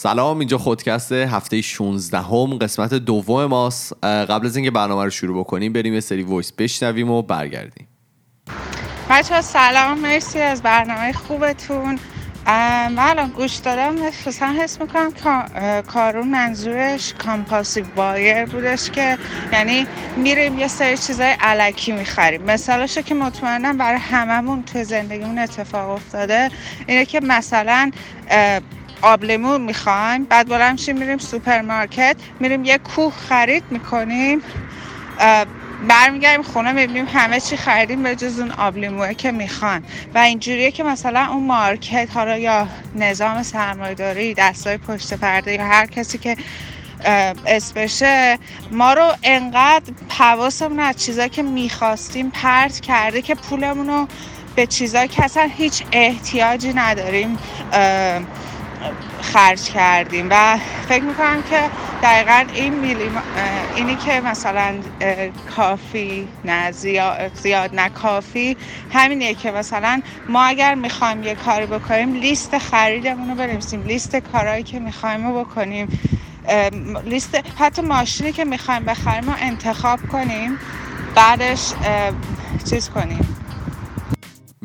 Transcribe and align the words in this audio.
سلام 0.00 0.38
اینجا 0.38 0.58
خودکست 0.58 1.12
هفته 1.12 1.60
16 1.60 2.18
هم 2.18 2.58
قسمت 2.58 2.94
دوم 2.94 3.46
ماست. 3.46 4.04
قبل 4.04 4.46
از 4.46 4.56
اینکه 4.56 4.70
برنامه 4.70 5.04
رو 5.04 5.10
شروع 5.10 5.40
بکنیم 5.40 5.72
بریم 5.72 5.94
یه 5.94 6.00
سری 6.00 6.22
voice 6.22 6.52
بشنویم 6.52 7.10
و 7.10 7.22
برگردیم. 7.22 7.88
بچه 9.10 9.40
سلام 9.40 9.98
مرسی 9.98 10.38
از 10.38 10.62
برنامه 10.62 11.12
خوبتون. 11.12 11.98
من 12.46 12.98
الان 12.98 13.28
گوش 13.28 13.56
دادم 13.56 13.94
مثلا 14.26 14.48
حس 14.62 14.80
می‌کنم 14.80 15.12
کارون 15.82 16.28
منظورش 16.28 17.14
compulsive 17.14 17.84
buyer 17.96 18.44
بودش 18.44 18.90
که 18.90 19.18
یعنی 19.52 19.86
میریم 20.16 20.58
یه 20.58 20.68
سری 20.68 20.98
چیزای 20.98 21.36
الکی 21.40 21.92
می‌خریم. 21.92 22.42
مثالش 22.42 22.98
که 22.98 23.14
مطمئنم 23.14 23.78
برای 23.78 23.98
هممون 23.98 24.62
تو 24.62 24.84
زندگیمون 24.84 25.38
اتفاق 25.38 25.90
افتاده 25.90 26.50
اینه 26.86 27.04
که 27.04 27.20
مثلا 27.20 27.90
آبلیمو 29.02 29.58
می‌خوایم. 29.58 30.24
بعد 30.24 30.48
بلند 30.48 30.90
میریم 30.90 31.18
سوپرمارکت. 31.18 32.16
میریم 32.40 32.64
یه 32.64 32.78
کوه 32.78 33.12
خرید 33.28 33.64
می‌کنیم. 33.70 34.42
برمیگردیم 35.88 36.42
خونه 36.42 36.72
می‌بینیم 36.72 37.06
همه 37.14 37.40
چی 37.40 37.56
خریدیم 37.56 38.02
به 38.02 38.16
جز 38.16 38.40
اون 38.40 38.50
آبلیموه 38.50 39.14
که 39.14 39.32
می‌خوان. 39.32 39.84
و 40.14 40.18
اینجوریه 40.18 40.70
که 40.70 40.82
مثلا 40.82 41.26
اون 41.26 41.46
market 41.46 42.08
حالا 42.14 42.38
یا 42.38 42.68
نظام 42.94 43.42
سرمایداری 43.42 44.34
دستای 44.34 44.76
پشت 44.76 45.14
پرده 45.14 45.52
یا 45.52 45.64
هر 45.64 45.86
کسی 45.86 46.18
که 46.18 46.36
پشتشه 47.46 48.38
ما 48.70 48.92
رو 48.92 49.12
انقدر 49.22 49.92
حواسمون 50.08 50.80
از 50.80 50.96
چیزایی 51.04 51.28
که 51.28 51.42
می‌خواستیم 51.42 52.30
پرت 52.30 52.80
کرده 52.80 53.22
که 53.22 53.34
پولمون 53.34 53.86
رو 53.86 54.08
به 54.56 54.66
چیزایی 54.66 55.08
که 55.08 55.24
اصلا 55.24 55.50
هیچ 55.56 55.82
احتیاجی 55.92 56.72
نداریم 56.72 57.38
خرج 59.22 59.62
کردیم 59.62 60.28
و 60.30 60.58
فکر 60.88 61.02
می‌کنم 61.02 61.42
که 61.50 61.70
دقیقا 62.02 62.44
این 62.54 62.74
میلی 62.74 63.10
اینی 63.76 63.96
که 63.96 64.20
مثلا 64.20 64.74
کافی 65.56 66.28
نه 66.44 66.72
زیاد, 66.72 67.30
زیاد 67.34 67.74
نه 67.74 67.88
کافی 67.88 68.56
همینه 68.92 69.34
که 69.34 69.50
مثلا 69.50 70.02
ما 70.28 70.42
اگر 70.44 70.74
می‌خوایم 70.74 71.22
یه 71.22 71.34
کاری 71.34 71.66
بکنیم 71.66 72.14
لیست 72.14 72.58
خریدمون 72.58 73.28
رو 73.28 73.34
بنویسیم 73.34 73.82
لیست 73.82 74.16
کارهایی 74.16 74.62
که 74.62 74.78
می‌خوایم 74.78 75.26
رو 75.26 75.44
بکنیم. 75.44 76.00
لیست 77.04 77.40
حتی 77.58 77.82
ماشینی 77.82 78.32
که 78.32 78.44
می‌خوایم 78.44 78.84
بخریم 78.84 79.30
رو 79.30 79.36
انتخاب 79.40 80.00
کنیم 80.12 80.58
بعدش 81.14 81.72
چیز 82.70 82.88
کنیم. 82.88 83.37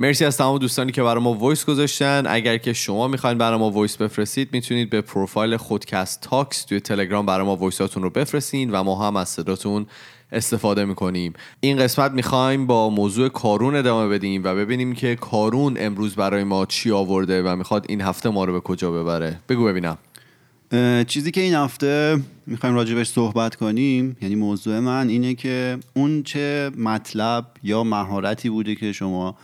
مرسی 0.03 0.25
از 0.25 0.37
تمام 0.37 0.57
دوستانی 0.57 0.91
که 0.91 1.03
برای 1.03 1.23
ما 1.23 1.33
voice 1.33 1.65
گذاشتن. 1.65 2.23
اگر 2.27 2.57
که 2.57 2.73
شما 2.73 3.07
می‌خواین 3.07 3.37
برای 3.37 3.59
ما 3.59 3.69
voice 3.69 3.97
بفرستید 3.97 4.49
می‌تونید 4.51 4.89
به 4.89 5.01
پروفایل 5.01 5.57
خودکست 5.57 6.21
talks 6.21 6.63
توی 6.63 6.79
تلگرام 6.79 7.25
برای 7.25 7.45
ما 7.45 7.55
voice 7.55 7.85
اتون 7.85 8.03
رو 8.03 8.09
بفرستین 8.09 8.71
و 8.71 8.83
ما 8.83 9.07
هم 9.07 9.15
از 9.15 9.29
صداتون 9.29 9.85
استفاده 10.31 10.85
می‌کنیم. 10.85 11.33
این 11.59 11.77
قسمت 11.77 12.11
می‌خوایم 12.11 12.67
با 12.67 12.89
موضوع 12.89 13.29
کارون 13.29 13.75
ادامه 13.75 14.07
بدیم 14.07 14.43
و 14.43 14.55
ببینیم 14.55 14.93
که 14.93 15.15
کارون 15.15 15.77
امروز 15.79 16.15
برای 16.15 16.43
ما 16.43 16.65
چی 16.65 16.91
آورده 16.91 17.43
و 17.43 17.55
می‌خواد 17.55 17.85
این 17.89 18.01
هفته 18.01 18.29
ما 18.29 18.45
رو 18.45 18.53
به 18.53 18.59
کجا 18.59 18.91
ببره. 18.91 19.39
بگو 19.49 19.65
ببینم. 19.65 19.97
چیزی 21.07 21.31
که 21.31 21.41
این 21.41 21.53
هفته 21.55 22.19
می‌خوایم 22.47 22.75
راجبش 22.75 23.07
صحبت 23.07 23.55
کنیم 23.55 24.17
یعنی 24.21 24.35
موضوع 24.35 24.79
من 24.79 25.09
اینه 25.09 25.33
که 25.33 25.77
اون 25.93 26.23
چه 26.23 26.71
مطلب 26.77 27.45
یا 27.63 27.83
مهارتی 27.83 28.49
بوده 28.49 28.75
که 28.75 28.91
شما 28.91 29.35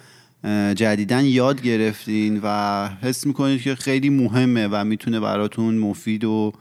جدیدا 0.76 1.22
یاد 1.22 1.62
گرفتین 1.62 2.40
و 2.44 2.88
حس 3.02 3.26
می‌کنید 3.26 3.62
که 3.62 3.76
خیلی 3.76 4.10
مهمه 4.10 4.68
و 4.72 4.84
می‌تونه 4.84 5.20
براتون 5.20 5.78
مفید 5.78 6.24
و 6.24 6.54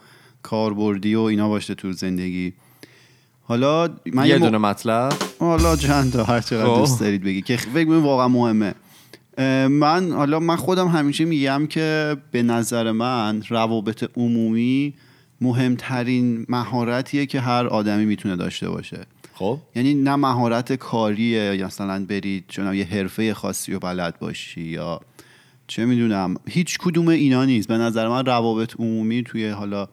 کاربردی 0.42 1.14
و 1.14 1.20
اینا 1.20 1.48
باشه 1.48 1.74
تو 1.74 1.92
زندگی. 1.92 2.52
حالا 3.42 3.88
من 4.12 4.26
یه 4.26 4.38
دونه 4.38 4.58
مطلب. 4.58 5.12
حالا 5.40 5.76
چند 5.76 6.12
تا 6.12 6.24
هر 6.24 6.40
چقدر 6.40 6.66
خب. 6.66 6.80
دوست 6.80 7.00
دارید 7.00 7.22
بگی 7.24 7.42
که 7.42 7.56
فکر 7.56 7.90
واقعا 7.90 8.28
مهمه. 8.28 8.74
من 9.68 10.12
حالا 10.12 10.40
من 10.40 10.56
خودم 10.56 10.88
همیشه 10.88 11.24
میگم 11.24 11.66
که 11.66 12.16
به 12.30 12.42
نظر 12.42 12.92
من 12.92 13.42
روابط 13.48 14.10
عمومی 14.16 14.94
مهمترین 15.40 16.46
مهارتیه 16.48 17.26
که 17.26 17.40
هر 17.40 17.66
آدمی 17.66 18.04
می‌تونه 18.04 18.36
داشته 18.36 18.68
باشه. 18.68 19.06
خب؟ 19.38 19.58
یعنی 19.74 19.94
نه 19.94 20.16
مهارت 20.16 20.72
کاریه 20.72 21.56
یا 21.56 21.66
مثلا 21.66 22.06
برید 22.06 22.44
چون 22.48 22.74
یه 22.74 22.84
حرفه 22.84 23.34
خاصی 23.34 23.72
و 23.72 23.78
بلد 23.78 24.18
باشی 24.18 24.60
یا 24.60 25.00
چه 25.66 25.84
می‌دونم. 25.84 26.34
هیچ 26.48 26.78
کدوم 26.78 27.08
اینا 27.08 27.44
نیست. 27.44 27.68
به 27.68 27.78
نظر 27.78 28.08
من 28.08 28.26
روابط 28.26 28.74
عمومی 28.78 29.22
توی 29.22 29.48
حالا 29.48 29.88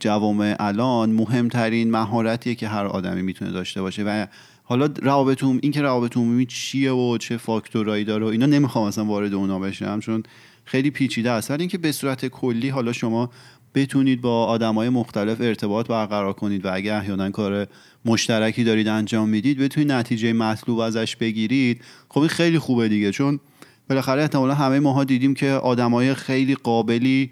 جوامع 0.00 0.56
الان 0.60 1.10
مهمترین 1.10 1.90
مهارتیه 1.90 2.54
که 2.54 2.68
هر 2.68 2.86
آدمی 2.86 3.22
می‌تونه 3.22 3.50
داشته 3.50 3.82
باشه. 3.82 4.02
و 4.02 4.26
حالا 4.62 4.88
روابط 5.02 5.42
عمومی 5.42 5.60
این 5.62 5.72
که 5.72 5.82
روابط 5.82 6.16
عمومی 6.16 6.46
چیه 6.46 6.92
و 6.92 7.18
چه 7.18 7.36
فاکتورایی 7.36 8.04
داره 8.04 8.24
و 8.24 8.28
اینا 8.28 8.46
نمی‌خوام 8.46 8.84
اصلا 8.84 9.04
وارد 9.04 9.34
اونا 9.34 9.58
بشم 9.58 10.00
چون 10.00 10.22
خیلی 10.64 10.90
پیچیده 10.90 11.30
است. 11.30 11.50
ولی 11.50 11.62
اینکه 11.62 11.78
به 11.78 11.92
صورت 11.92 12.26
کلی 12.26 12.68
حالا 12.68 12.92
شما 12.92 13.30
بتونید 13.74 14.20
با 14.20 14.46
آدمای 14.46 14.88
مختلف 14.88 15.40
ارتباط 15.40 15.86
برقرار 15.86 16.32
کنید 16.32 16.64
و 16.64 16.74
اگه 16.74 16.94
احیانا 16.94 17.30
کار 17.30 17.66
مشترکی 18.04 18.64
دارید 18.64 18.88
انجام 18.88 19.28
می‌دید 19.28 19.58
بتونید 19.58 19.92
نتیجه 19.92 20.32
مطلوب 20.32 20.78
ازش 20.78 21.16
بگیرید. 21.16 21.80
خب 22.08 22.20
این 22.20 22.28
خیلی 22.28 22.58
خوبه 22.58 22.88
دیگه 22.88 23.10
چون 23.10 23.40
بالاخره 23.88 24.22
احتمالا 24.22 24.54
همه 24.54 24.80
ماها 24.80 25.04
دیدیم 25.04 25.34
که 25.34 25.50
آدمای 25.50 26.14
خیلی 26.14 26.54
قابلی 26.54 27.30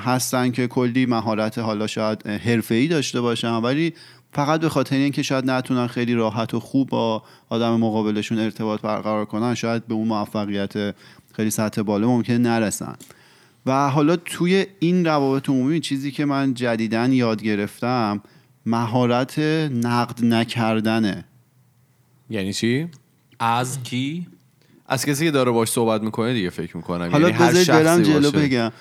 هستن 0.00 0.50
که 0.50 0.66
کلی 0.66 1.06
مهارت 1.06 1.58
حالا 1.58 1.86
شاید 1.86 2.26
حرفه‌ای 2.26 2.88
داشته 2.88 3.20
باشن 3.20 3.52
ولی 3.52 3.94
فقط 4.32 4.60
به 4.60 4.68
خاطر 4.68 4.96
اینکه 4.96 5.22
شاید 5.22 5.50
نتونن 5.50 5.86
خیلی 5.86 6.14
راحت 6.14 6.54
و 6.54 6.60
خوب 6.60 6.88
با 6.88 7.22
آدم 7.48 7.76
مقابلشون 7.76 8.38
ارتباط 8.38 8.80
برقرار 8.80 9.24
کنن 9.24 9.54
شاید 9.54 9.86
به 9.86 9.94
اون 9.94 10.08
موفقیت 10.08 10.94
خیلی 11.32 11.50
سطح 11.50 11.82
بالا 11.82 12.08
ممکن 12.08 12.32
نرسن. 12.34 12.94
و 13.66 13.90
حالا 13.90 14.16
توی 14.16 14.66
این 14.78 15.06
روابط 15.06 15.48
عمومی 15.48 15.80
چیزی 15.80 16.10
که 16.10 16.24
من 16.24 16.54
جدیدن 16.54 17.12
یاد 17.12 17.42
گرفتم 17.42 18.20
مهارت 18.66 19.38
نقد 19.38 20.24
نکردنه. 20.24 21.24
یعنی 22.30 22.52
چی؟ 22.52 22.88
از 23.38 23.82
کی؟ 23.82 24.26
از 24.86 25.06
کسی 25.06 25.24
که 25.24 25.30
داره 25.30 25.50
باش 25.50 25.68
صحبت 25.68 26.02
می‌کنه 26.02 26.32
دیگه 26.34 26.50
فکر 26.50 26.76
می‌کنم. 26.76 27.10
حالا 27.10 27.30
یعنی 27.30 27.44
بذارید 27.44 27.84
برم 27.84 28.02
جلو 28.02 28.30
بگم. 28.30 28.72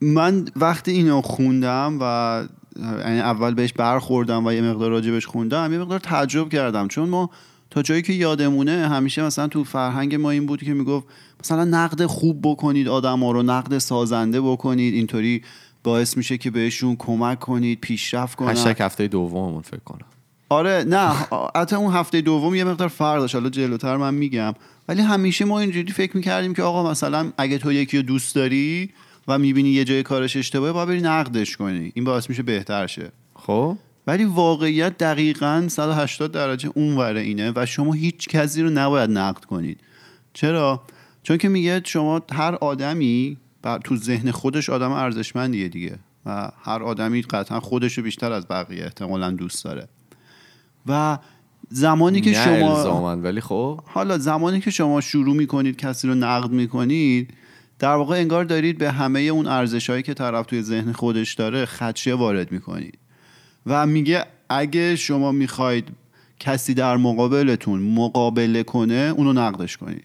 من 0.00 0.44
وقتی 0.56 0.90
اینو 0.90 1.20
خوندم 1.20 1.98
و 2.00 2.44
یعنی 2.80 3.20
اول 3.20 3.54
بهش 3.54 3.72
برخوردم 3.72 4.46
و 4.46 4.52
یه 4.52 4.62
مقدار 4.62 4.90
راجبش 4.90 5.26
خوندم 5.26 5.72
یه 5.72 5.78
مقدار 5.78 5.98
تعجب 5.98 6.48
کردم. 6.48 6.88
چون 6.88 7.08
ما 7.08 7.30
تا 7.74 7.82
جایی 7.82 8.02
که 8.02 8.12
یادمونه 8.12 8.88
همیشه 8.88 9.22
مثلا 9.22 9.48
تو 9.48 9.64
فرهنگ 9.64 10.14
ما 10.14 10.30
این 10.30 10.46
بود 10.46 10.62
که 10.62 10.74
می‌گفت 10.74 11.06
مثلا 11.40 11.64
نقد 11.64 12.06
خوب 12.06 12.38
بکنید 12.42 12.88
آدم 12.88 13.20
ها 13.20 13.32
رو 13.32 13.42
نقد 13.42 13.78
سازنده 13.78 14.40
بکنید. 14.40 14.94
اینطوری 14.94 15.42
باعث 15.84 16.16
میشه 16.16 16.38
که 16.38 16.50
بهشون 16.50 16.96
کمک 16.96 17.38
کنید 17.38 17.80
پیشرفت 17.80 18.38
کنن. 18.38 18.50
هشتگ 18.50 18.82
هفته 18.82 19.08
دوممون 19.08 19.62
فکر 19.62 19.80
کنم. 19.84 20.06
آره 20.48 20.84
نه 20.88 21.12
حتی 21.54 21.76
اون 21.76 21.92
هفته 21.92 22.20
دوم 22.20 22.54
یه 22.54 22.64
مقدار 22.64 22.88
فرق 22.88 23.18
داشت. 23.18 23.34
حالا 23.34 23.50
جلوتر 23.50 23.96
من 23.96 24.14
میگم. 24.14 24.54
ولی 24.88 25.02
همیشه 25.02 25.44
ما 25.44 25.60
اینجوری 25.60 25.92
فکر 25.92 26.16
می‌کردیم 26.16 26.54
که 26.54 26.62
آقا 26.62 26.90
مثلا 26.90 27.32
اگه 27.38 27.58
تو 27.58 27.72
یکی 27.72 27.96
رو 27.96 28.02
دوست 28.02 28.34
داری 28.34 28.90
و 29.28 29.38
می‌بینی 29.38 29.68
یه 29.68 29.84
جای 29.84 30.02
کارش 30.02 30.36
اشتباهه 30.36 30.72
باید 30.72 30.88
بری 30.88 31.00
نقدش 31.00 31.56
کنی. 31.56 31.92
این 31.94 32.04
باعث 32.04 32.30
میشه 32.30 32.42
بهتر 32.42 32.86
شه. 32.86 33.12
خب؟ 33.34 33.76
ولی 34.06 34.24
واقعیت 34.24 34.98
دقیقا 34.98 35.64
180 35.68 36.32
درجه 36.32 36.70
اونوره 36.74 37.20
اینه 37.20 37.52
و 37.56 37.66
شما 37.66 37.92
هیچ 37.92 38.28
کسی 38.28 38.62
رو 38.62 38.70
نباید 38.70 39.10
نقد 39.10 39.44
کنید. 39.44 39.80
چرا؟ 40.32 40.82
چون 41.22 41.36
که 41.36 41.48
میگه 41.48 41.82
شما 41.84 42.22
هر 42.32 42.54
آدمی 42.54 43.36
تو 43.84 43.96
ذهن 43.96 44.30
خودش 44.30 44.70
آدم 44.70 44.92
ارزشمندیه 44.92 45.68
دیگه 45.68 45.98
و 46.26 46.50
هر 46.62 46.82
آدمی 46.82 47.22
قطعا 47.22 47.60
خودش 47.60 47.98
رو 47.98 48.04
بیشتر 48.04 48.32
از 48.32 48.48
بقیه 48.48 48.84
احتمالا 48.84 49.30
دوست 49.30 49.64
داره. 49.64 49.88
و 50.86 51.18
زمانی 51.68 52.20
که 52.20 52.32
شما 52.32 53.16
ولی 53.16 53.40
خب؟ 53.40 53.80
حالا 53.84 54.18
زمانی 54.18 54.60
که 54.60 54.70
شما 54.70 55.00
شروع 55.00 55.36
می‌کنید 55.36 55.76
کسی 55.76 56.08
رو 56.08 56.14
نقد 56.14 56.50
می‌کنید 56.50 57.34
در 57.78 57.94
واقع 57.94 58.16
انگار 58.16 58.44
دارید 58.44 58.78
به 58.78 58.90
همه 58.90 59.20
اون 59.20 59.46
ارزش 59.46 59.90
هایی 59.90 60.02
که 60.02 60.14
طرف 60.14 60.46
توی 60.46 60.62
ذهن 60.62 60.92
خودش 60.92 61.34
داره 61.34 61.64
خدشه 61.64 62.14
وارد 62.14 62.52
می‌کنید. 62.52 62.98
و 63.66 63.86
میگه 63.86 64.24
اگه 64.48 64.96
شما 64.96 65.32
می‌خواید 65.32 65.88
کسی 66.40 66.74
در 66.74 66.96
مقابلتون 66.96 67.80
مقابله 67.80 68.62
کنه 68.62 69.14
اونو 69.16 69.32
نقدش 69.32 69.76
کنید. 69.76 70.04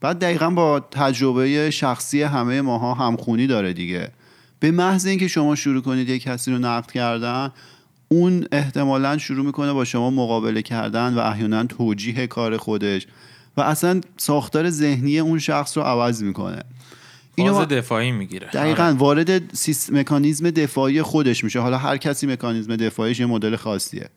بعد 0.00 0.18
دقیقا 0.18 0.50
با 0.50 0.80
تجربه 0.80 1.70
شخصی 1.70 2.22
همه 2.22 2.60
ماها 2.60 2.94
همخونی 2.94 3.46
داره 3.46 3.72
دیگه. 3.72 4.10
به 4.60 4.70
محض 4.70 5.06
اینکه 5.06 5.28
شما 5.28 5.54
شروع 5.54 5.82
کنید 5.82 6.08
یک 6.08 6.22
کسی 6.22 6.50
رو 6.52 6.58
نقد 6.58 6.90
کردن 6.90 7.50
اون 8.08 8.46
احتمالا 8.52 9.18
شروع 9.18 9.46
می‌کنه 9.46 9.72
با 9.72 9.84
شما 9.84 10.10
مقابله 10.10 10.62
کردن 10.62 11.14
و 11.14 11.18
احیانا 11.18 11.64
توجیه 11.64 12.26
کار 12.26 12.56
خودش 12.56 13.06
و 13.56 13.60
اصلا 13.60 14.00
ساختار 14.16 14.70
ذهنی 14.70 15.18
اون 15.18 15.38
شخص 15.38 15.76
رو 15.76 15.82
عوض 15.82 16.22
می‌کنه. 16.22 16.62
اینو 17.34 17.54
فاز 17.54 17.68
دفاعی 17.68 18.12
می‌گیره. 18.12 18.48
دقیقا 18.48 18.94
وارد 18.98 19.54
سیس... 19.54 19.92
مکانیزم 19.92 20.50
دفاعی 20.50 21.02
خودش 21.02 21.44
میشه. 21.44 21.60
حالا 21.60 21.78
هر 21.78 21.96
کسی 21.96 22.26
مکانیزم 22.26 22.76
دفاعیش 22.76 23.20
یه 23.20 23.26
مدل 23.26 23.56
خاصیه. 23.56 24.08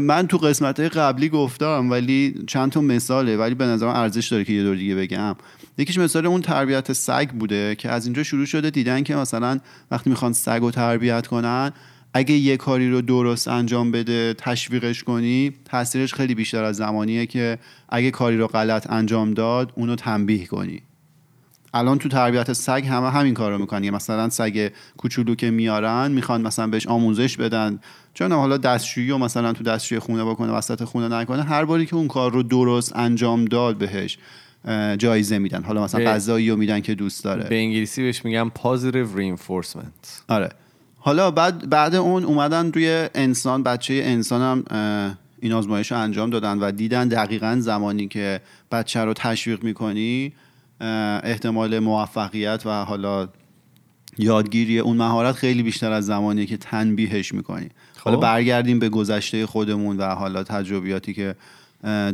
من 0.00 0.26
تو 0.28 0.38
قسمت 0.38 0.80
قبلی 0.80 1.28
گفتم 1.28 1.90
ولی 1.90 2.34
چند 2.46 2.72
تا 2.72 2.80
مثاله 2.80 3.36
ولی 3.36 3.54
به 3.54 3.64
نظرم 3.64 3.88
ارزش 3.88 4.28
داره 4.28 4.44
که 4.44 4.52
یه 4.52 4.62
دور 4.62 4.76
دیگه 4.76 4.94
بگم. 4.94 5.36
یکیش 5.78 5.98
مثال 5.98 6.26
اون 6.26 6.40
تربیت 6.40 6.92
سگ 6.92 7.30
بوده 7.30 7.74
که 7.74 7.88
از 7.88 8.06
اینجا 8.06 8.22
شروع 8.22 8.46
شده 8.46 8.70
دیدن 8.70 9.02
که 9.02 9.16
مثلا 9.16 9.60
وقتی 9.90 10.10
می‌خوان 10.10 10.32
سگ 10.32 10.58
رو 10.60 10.70
تربیت 10.70 11.26
کنن 11.26 11.72
اگه 12.14 12.34
یه 12.34 12.56
کاری 12.56 12.90
رو 12.90 13.00
درست 13.00 13.48
انجام 13.48 13.90
بده 13.90 14.34
تشویقش 14.34 15.02
کنی 15.02 15.52
تاثیرش 15.64 16.14
خیلی 16.14 16.34
بیشتر 16.34 16.64
از 16.64 16.76
زمانیه 16.76 17.26
که 17.26 17.58
اگه 17.88 18.10
کاری 18.10 18.36
رو 18.36 18.46
غلط 18.46 18.90
انجام 18.90 19.34
داد 19.34 19.72
اونو 19.76 19.96
تنبیه 19.96 20.46
کنی. 20.46 20.82
الان 21.74 21.98
تو 21.98 22.08
تربیت 22.08 22.52
سگ 22.52 22.86
همه 22.90 23.10
همین 23.10 23.34
کار 23.34 23.52
رو 23.52 23.58
می‌کنن 23.58 23.90
مثلا 23.90 24.28
سگ 24.28 24.70
کوچولو 24.96 25.34
که 25.34 25.50
میارن 25.50 26.12
می‌خوان 26.12 26.42
مثلا 26.42 26.66
بهش 26.66 26.86
آموزش 26.86 27.36
بدن. 27.36 27.80
چون 28.14 28.32
حالا 28.32 28.56
دستشویی 28.56 29.10
و 29.10 29.18
مثلا 29.18 29.52
تو 29.52 29.64
دستشویی 29.64 29.98
خونه 29.98 30.24
بکنه 30.24 30.52
وسط 30.52 30.84
خونه 30.84 31.08
نکنه 31.08 31.42
هر 31.42 31.64
باری 31.64 31.86
که 31.86 31.96
اون 31.96 32.08
کار 32.08 32.32
رو 32.32 32.42
درست 32.42 32.96
انجام 32.96 33.44
داد 33.44 33.76
بهش 33.76 34.18
جایزه 34.98 35.38
میدن. 35.38 35.62
حالا 35.62 35.84
مثلا 35.84 36.04
غذایی 36.04 36.50
رو 36.50 36.56
میدن 36.56 36.80
که 36.80 36.94
دوست 36.94 37.24
داره. 37.24 37.44
به 37.48 37.56
انگلیسی 37.56 38.02
بهش 38.02 38.24
میگم 38.24 38.52
positive 38.58 39.18
reinforcement. 39.18 40.08
آره. 40.28 40.48
حالا 40.98 41.30
بعد 41.30 41.70
بعد 41.70 41.94
اون 41.94 42.24
اومدن 42.24 42.72
روی 42.72 43.08
انسان 43.14 43.62
بچه 43.62 43.94
انسان 43.94 44.42
هم 44.42 45.16
این 45.40 45.52
آزمایش 45.52 45.92
رو 45.92 45.98
انجام 45.98 46.30
دادن 46.30 46.58
و 46.58 46.70
دیدن 46.70 47.08
دقیقا 47.08 47.56
زمانی 47.60 48.08
که 48.08 48.40
بچه 48.72 49.00
رو 49.00 49.14
تشویق 49.14 49.64
می‌کنی 49.64 50.32
احتمال 51.24 51.78
موفقیت 51.78 52.62
و 52.66 52.84
حالا 52.84 53.28
یادگیری 54.18 54.78
اون 54.78 54.96
مهارت 54.96 55.34
خیلی 55.34 55.62
بیشتر 55.62 55.92
از 55.92 56.06
زمانی 56.06 56.46
که 56.46 56.56
تنبیهش 56.56 57.34
می‌کنی. 57.34 57.68
حالا 57.98 58.16
برگردیم 58.16 58.78
به 58.78 58.88
گذشته 58.88 59.46
خودمون 59.46 59.96
و 59.96 60.14
حالا 60.14 60.42
تجربیاتی 60.42 61.14
که 61.14 61.34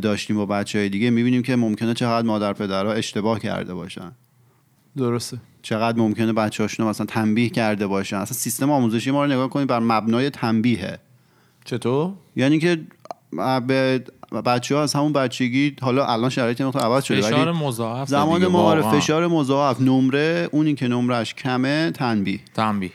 داشتیم 0.01 0.35
با 0.35 0.45
بچه 0.45 0.79
های 0.79 0.89
دیگه 0.89 1.09
می‌بینیم 1.09 1.41
که 1.43 1.55
ممکنه 1.55 1.93
چقدر 1.93 2.27
مادر 2.27 2.53
پدرها 2.53 2.93
اشتباه 2.93 3.39
کرده 3.39 3.73
باشن. 3.73 4.11
درسته. 4.97 5.37
چقدر 5.61 5.97
ممکنه 5.97 6.33
بچه 6.33 6.63
هاشون 6.63 6.87
مثلا 6.87 7.05
تنبیه 7.05 7.49
کرده 7.49 7.87
باشن. 7.87 8.15
اصلا 8.15 8.37
سیستم 8.37 8.71
آموزشی 8.71 9.11
ما 9.11 9.25
رو 9.25 9.31
نگاه 9.31 9.49
کنید 9.49 9.67
بر 9.67 9.79
مبنای 9.79 10.29
تنبیهه. 10.29 10.99
چطور؟ 11.65 12.13
یعنی 12.35 12.59
که 12.59 12.81
به 13.67 14.03
بچه 14.45 14.75
ها 14.75 14.83
از 14.83 14.93
همون 14.93 15.13
بچگی 15.13 15.75
حالا 15.81 16.05
الان 16.05 16.29
شرایط 16.29 16.61
مختلف 16.61 16.83
عوض 16.83 17.03
شده 17.03 17.21
فشار 17.21 17.51
مضاعف 17.51 18.07
زمان 18.07 18.47
ما 18.47 18.61
آره. 18.61 18.81
فشار 18.81 19.27
مضاعف. 19.27 19.81
نمره 19.81 20.49
اونی 20.51 20.75
که 20.75 20.87
نمرش 20.87 21.33
کمه 21.33 21.91
تنبیه. 21.91 22.39
تنبیه. 22.53 22.91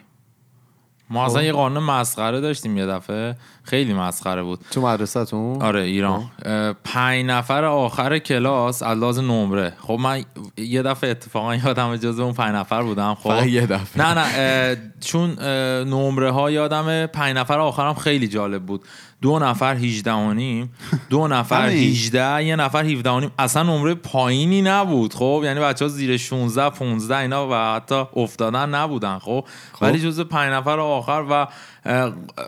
ما 1.10 1.24
خب. 1.24 1.30
اصلا 1.30 1.42
یه 1.42 1.52
قانون 1.52 1.82
مسخره 1.82 2.40
داشتیم 2.40 2.76
یه 2.76 2.86
دفعه. 2.86 3.36
خیلی 3.62 3.94
مسخره 3.94 4.42
بود. 4.42 4.60
تو 4.70 4.80
مدرسهتون؟ 4.80 5.62
آره 5.62 5.80
ایران. 5.80 6.30
اه، 6.44 6.72
پنج 6.72 7.26
نفر 7.26 7.64
آخر 7.64 8.18
کلاس 8.18 8.82
از 8.82 9.18
نمره. 9.18 9.72
خب 9.80 9.98
من 10.02 10.24
یه 10.56 10.82
دفعه 10.82 11.10
اتفاقا 11.10 11.56
یادم 11.56 11.96
جزو 11.96 12.22
اون 12.22 12.32
پنج 12.32 12.54
نفر 12.54 12.82
بودم 12.82 13.14
خب. 13.14 13.46
یه 13.46 13.66
دفعه. 13.66 14.06
نه 14.06 14.14
نه 14.14 14.26
اه، 14.36 14.76
چون 15.00 15.30
اه، 15.38 15.84
نمره 15.84 16.30
ها 16.30 16.50
یادم 16.50 17.06
پنج 17.06 17.36
نفر 17.36 17.58
آخرم 17.58 17.94
خیلی 17.94 18.28
جالب 18.28 18.62
بود. 18.62 18.84
دو 19.22 19.38
نفر 19.38 19.74
18 19.74 20.12
و 20.12 20.32
نیم. 20.32 20.72
دو 21.10 21.28
نفر 21.36 21.68
همین. 21.68 21.90
18 21.90 22.44
یه 22.44 22.56
نفر 22.56 22.84
17 22.84 23.10
و 23.10 23.20
نیم. 23.20 23.30
اصلا 23.38 23.62
نمره 23.62 23.94
پایینی 23.94 24.62
نبود 24.62 25.14
خب؟ 25.14 25.42
یعنی 25.44 25.60
بچه 25.60 25.84
ها 25.84 25.88
زیر 25.88 26.16
16 26.16 26.70
15 26.70 27.16
اینا 27.16 27.48
و 27.50 27.74
حتی 27.74 28.04
افتادن 28.16 28.68
نبودن 28.74 29.18
خب؟ 29.18 29.46
ولی 29.80 29.98
جز 29.98 30.20
پنج 30.20 30.52
نفر 30.52 30.80
آخر 30.80 31.24
و 31.30 31.46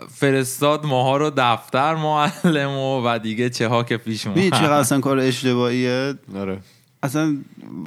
فرستاد 0.09 0.85
ماها 0.85 1.17
رو 1.17 1.31
دفتر 1.37 1.95
معلم 1.95 2.71
و, 2.71 3.01
و 3.07 3.19
دیگه 3.19 3.49
چه 3.49 3.67
ها 3.67 3.83
که 3.83 3.97
پیش 3.97 4.27
اومد. 4.27 4.49
چقدر 4.49 4.73
اصلا 4.85 4.99
کار 4.99 5.19
اشتباهیه؟ 5.19 6.13
آره. 6.35 6.59
اصلا 7.03 7.37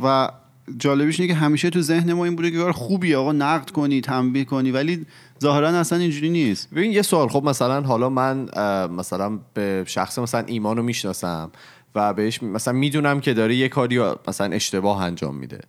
و 0.03 0.29
جالبیش 0.79 1.21
اینه 1.21 1.33
که 1.33 1.39
همیشه 1.39 1.71
تو 1.71 1.81
ذهن 1.81 2.13
ما 2.13 2.25
این 2.25 2.37
بوده 2.37 2.51
که 2.51 2.57
کار 2.57 2.73
خوبیه 2.73 3.17
آقا 3.17 3.33
نقد 3.33 3.71
کنی 3.71 4.01
تنبیه 4.01 4.45
کنی 4.45 4.71
ولی 4.71 5.07
ظاهرا 5.43 5.69
اصلا 5.69 5.99
اینجوری 5.99 6.31
نیست. 6.31 6.71
ببین 6.71 6.93
یه 6.93 7.03
سوال 7.03 7.29
خب 7.29 7.45
مثلا 7.45 7.81
حالا 7.81 8.09
من 8.09 8.49
مثلا 8.91 9.39
به 9.55 9.85
شخص 9.87 10.19
مثلا 10.19 10.45
ایمان 10.47 10.77
رو 10.77 10.83
می‌شناسم 10.83 11.51
و 11.95 12.15
بهش 12.15 12.43
مثلا 12.43 12.75
می‌دونم 12.75 13.21
که 13.21 13.35
داره 13.35 13.55
یه 13.55 13.69
کاری 13.69 14.01
مثلا 14.29 14.55
اشتباه 14.55 15.03
انجام 15.03 15.37
میده 15.37 15.61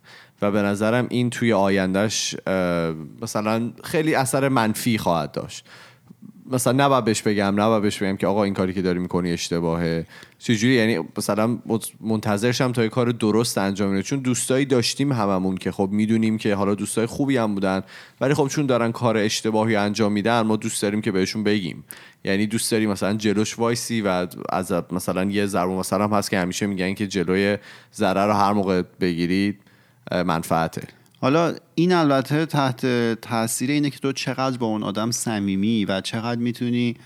و 0.42 0.50
به 0.50 0.62
نظرم 0.62 1.06
این 1.10 1.30
توی 1.30 1.52
آیندهش 1.52 2.36
مثلا 3.22 3.72
خیلی 3.84 4.14
اثر 4.14 4.48
منفی 4.48 4.98
خواهد 4.98 5.32
داشت. 5.32 5.66
مثلا 6.50 6.72
نباید 6.84 7.04
بهش 7.04 7.22
بگم 7.22 7.60
نباید 7.60 7.82
بهش 7.82 8.02
بگم 8.02 8.16
که 8.16 8.26
آقا 8.26 8.44
این 8.44 8.54
کاری 8.54 8.72
که 8.72 8.82
داری 8.82 8.98
می‌کنی 8.98 9.32
اشتباهه. 9.32 10.06
چجوری؟ 10.38 10.74
یعنی 10.74 11.04
مثلا 11.18 11.58
منتظرشم 12.00 12.72
تا 12.72 12.82
یه 12.82 12.88
کار 12.88 13.12
درست 13.12 13.58
انجام 13.58 13.90
میده 13.90 14.02
چون 14.02 14.18
دوستایی 14.18 14.64
داشتیم 14.64 15.12
هممون 15.12 15.56
که 15.56 15.72
خب 15.72 15.88
می‌دونیم 15.92 16.38
که 16.38 16.54
حالا 16.54 16.74
دوستای 16.74 17.06
خوبی 17.06 17.36
هم 17.36 17.54
بودن 17.54 17.82
ولی 18.20 18.34
خب 18.34 18.48
چون 18.48 18.66
دارن 18.66 18.92
کار 18.92 19.16
اشتباهی 19.16 19.76
انجام 19.76 20.12
میدن 20.12 20.40
ما 20.40 20.56
دوست 20.56 20.82
داریم 20.82 21.00
که 21.00 21.12
بهشون 21.12 21.44
بگیم. 21.44 21.84
یعنی 22.24 22.46
دوست 22.46 22.70
داریم 22.70 22.90
مثلا 22.90 23.14
جلوش 23.14 23.58
وایسی 23.58 24.00
و 24.00 24.26
از 24.48 24.72
مثلا 24.92 25.24
یه 25.24 25.46
ضرب 25.46 25.70
مثلا 25.70 26.08
هست 26.08 26.30
که 26.30 26.38
همیشه 26.38 26.66
میگن 26.66 26.94
که 26.94 27.06
جلوی 27.06 27.58
ضرر 27.94 28.26
رو 28.26 28.32
هر 28.32 28.52
موقع 28.52 28.82
بگیرید 29.00 29.60
منفعته. 30.12 30.99
حالا 31.20 31.54
این 31.74 31.92
البته 31.92 32.46
تحت 32.46 32.86
تاثیر 33.20 33.70
اینه 33.70 33.90
که 33.90 33.98
تو 33.98 34.12
چقدر 34.12 34.58
با 34.58 34.66
اون 34.66 34.82
آدم 34.82 35.10
صمیمی 35.10 35.84
و 35.84 36.00
چقدر 36.00 36.40
می‌تونی 36.40 36.96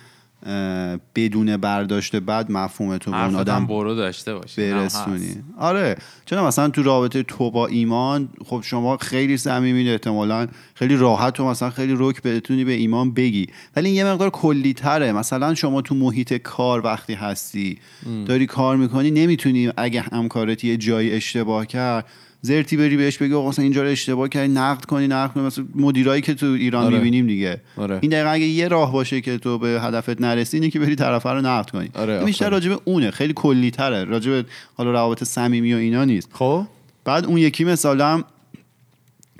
بدون 1.15 1.57
برداشت 1.57 2.17
بد 2.17 2.51
مفهوم 2.51 2.99
تو 2.99 3.11
به 3.11 3.25
اون 3.25 3.35
آدم 3.35 3.67
برو 3.67 3.95
داشته 3.95 4.35
باشی. 4.35 4.73
برسونی. 4.73 5.37
آره 5.59 5.97
چون 6.25 6.41
مثلا 6.41 6.69
تو 6.69 6.83
رابطه 6.83 7.23
تو 7.23 7.51
با 7.51 7.67
ایمان 7.67 8.29
خب 8.45 8.61
شما 8.65 8.97
خیلی 8.97 9.37
صمیمین 9.37 9.89
احتمالا 9.89 10.47
خیلی 10.75 10.97
راحت 10.97 11.41
و 11.41 11.45
مثلا 11.45 11.71
خیلی 11.71 11.95
رک 11.99 12.23
بتونی 12.23 12.65
به 12.65 12.73
ایمان 12.73 13.15
بگی. 13.15 13.47
ولی 13.77 13.89
این 13.89 13.97
یه 13.97 14.05
مقدار 14.05 14.31
کلی 14.31 14.75
تره 14.75 15.13
مثلا 15.13 15.55
شما 15.55 15.83
تو 15.83 15.95
محیط 15.95 16.35
کار 16.35 16.87
وقتی 16.87 17.15
هستی 17.15 17.79
داری 18.27 18.47
کار 18.47 18.77
می‌کنی 18.77 19.11
نمی‌تونی 19.11 19.73
اگه 19.77 20.01
همکارت 20.01 20.65
یه 20.65 20.77
جایی 20.77 21.13
اشتباه 21.13 21.67
کرد 21.67 22.07
زرتی 22.45 22.77
بری 22.77 22.97
بهش 22.97 23.19
بگی 23.19 23.35
آقا 23.35 23.49
مثلا 23.49 23.63
اینجا 23.63 23.83
رو 23.83 23.89
اشتباه 23.89 24.29
کردی 24.29 24.53
نقد 24.53 24.85
کنی 24.85 25.07
نقد 25.07 25.33
کنی 25.33 25.43
مثلا 25.43 25.65
مدیرایی 25.75 26.23
که 26.23 26.35
تو 26.35 26.47
ایران 26.47 26.85
آره. 26.85 26.97
می‌بینیم 26.97 27.27
دیگه. 27.27 27.61
آره. 27.77 27.99
این 28.03 28.11
دقیقا 28.11 28.31
اگه 28.31 28.45
یه 28.45 28.69
راه 28.69 28.93
باشه 28.93 29.21
که 29.21 29.39
تو 29.39 29.59
به 29.59 29.69
هدفت 29.69 30.21
نرسی 30.21 30.57
اینه 30.57 30.71
که 30.71 30.81
بری 30.81 30.97
طرفه 30.97 31.31
رو 31.31 31.41
نقد 31.41 31.71
کنی. 31.71 31.91
آره، 31.95 32.13
این 32.13 32.25
بیشتر. 32.25 32.51
راجب 32.51 32.81
اونه. 32.85 33.11
خیلی 33.11 33.33
کلی 33.37 33.71
تره 33.71 34.05
راجب 34.05 34.47
حالا 34.75 34.93
روابط 34.93 35.25
صمیمی 35.25 35.75
و 35.75 35.77
اینا 35.77 36.05
نیست. 36.05 36.29
خب؟ 36.33 36.67
بعد 37.05 37.27
اون 37.27 37.39
یکی 37.39 37.65
مثالم 37.65 38.25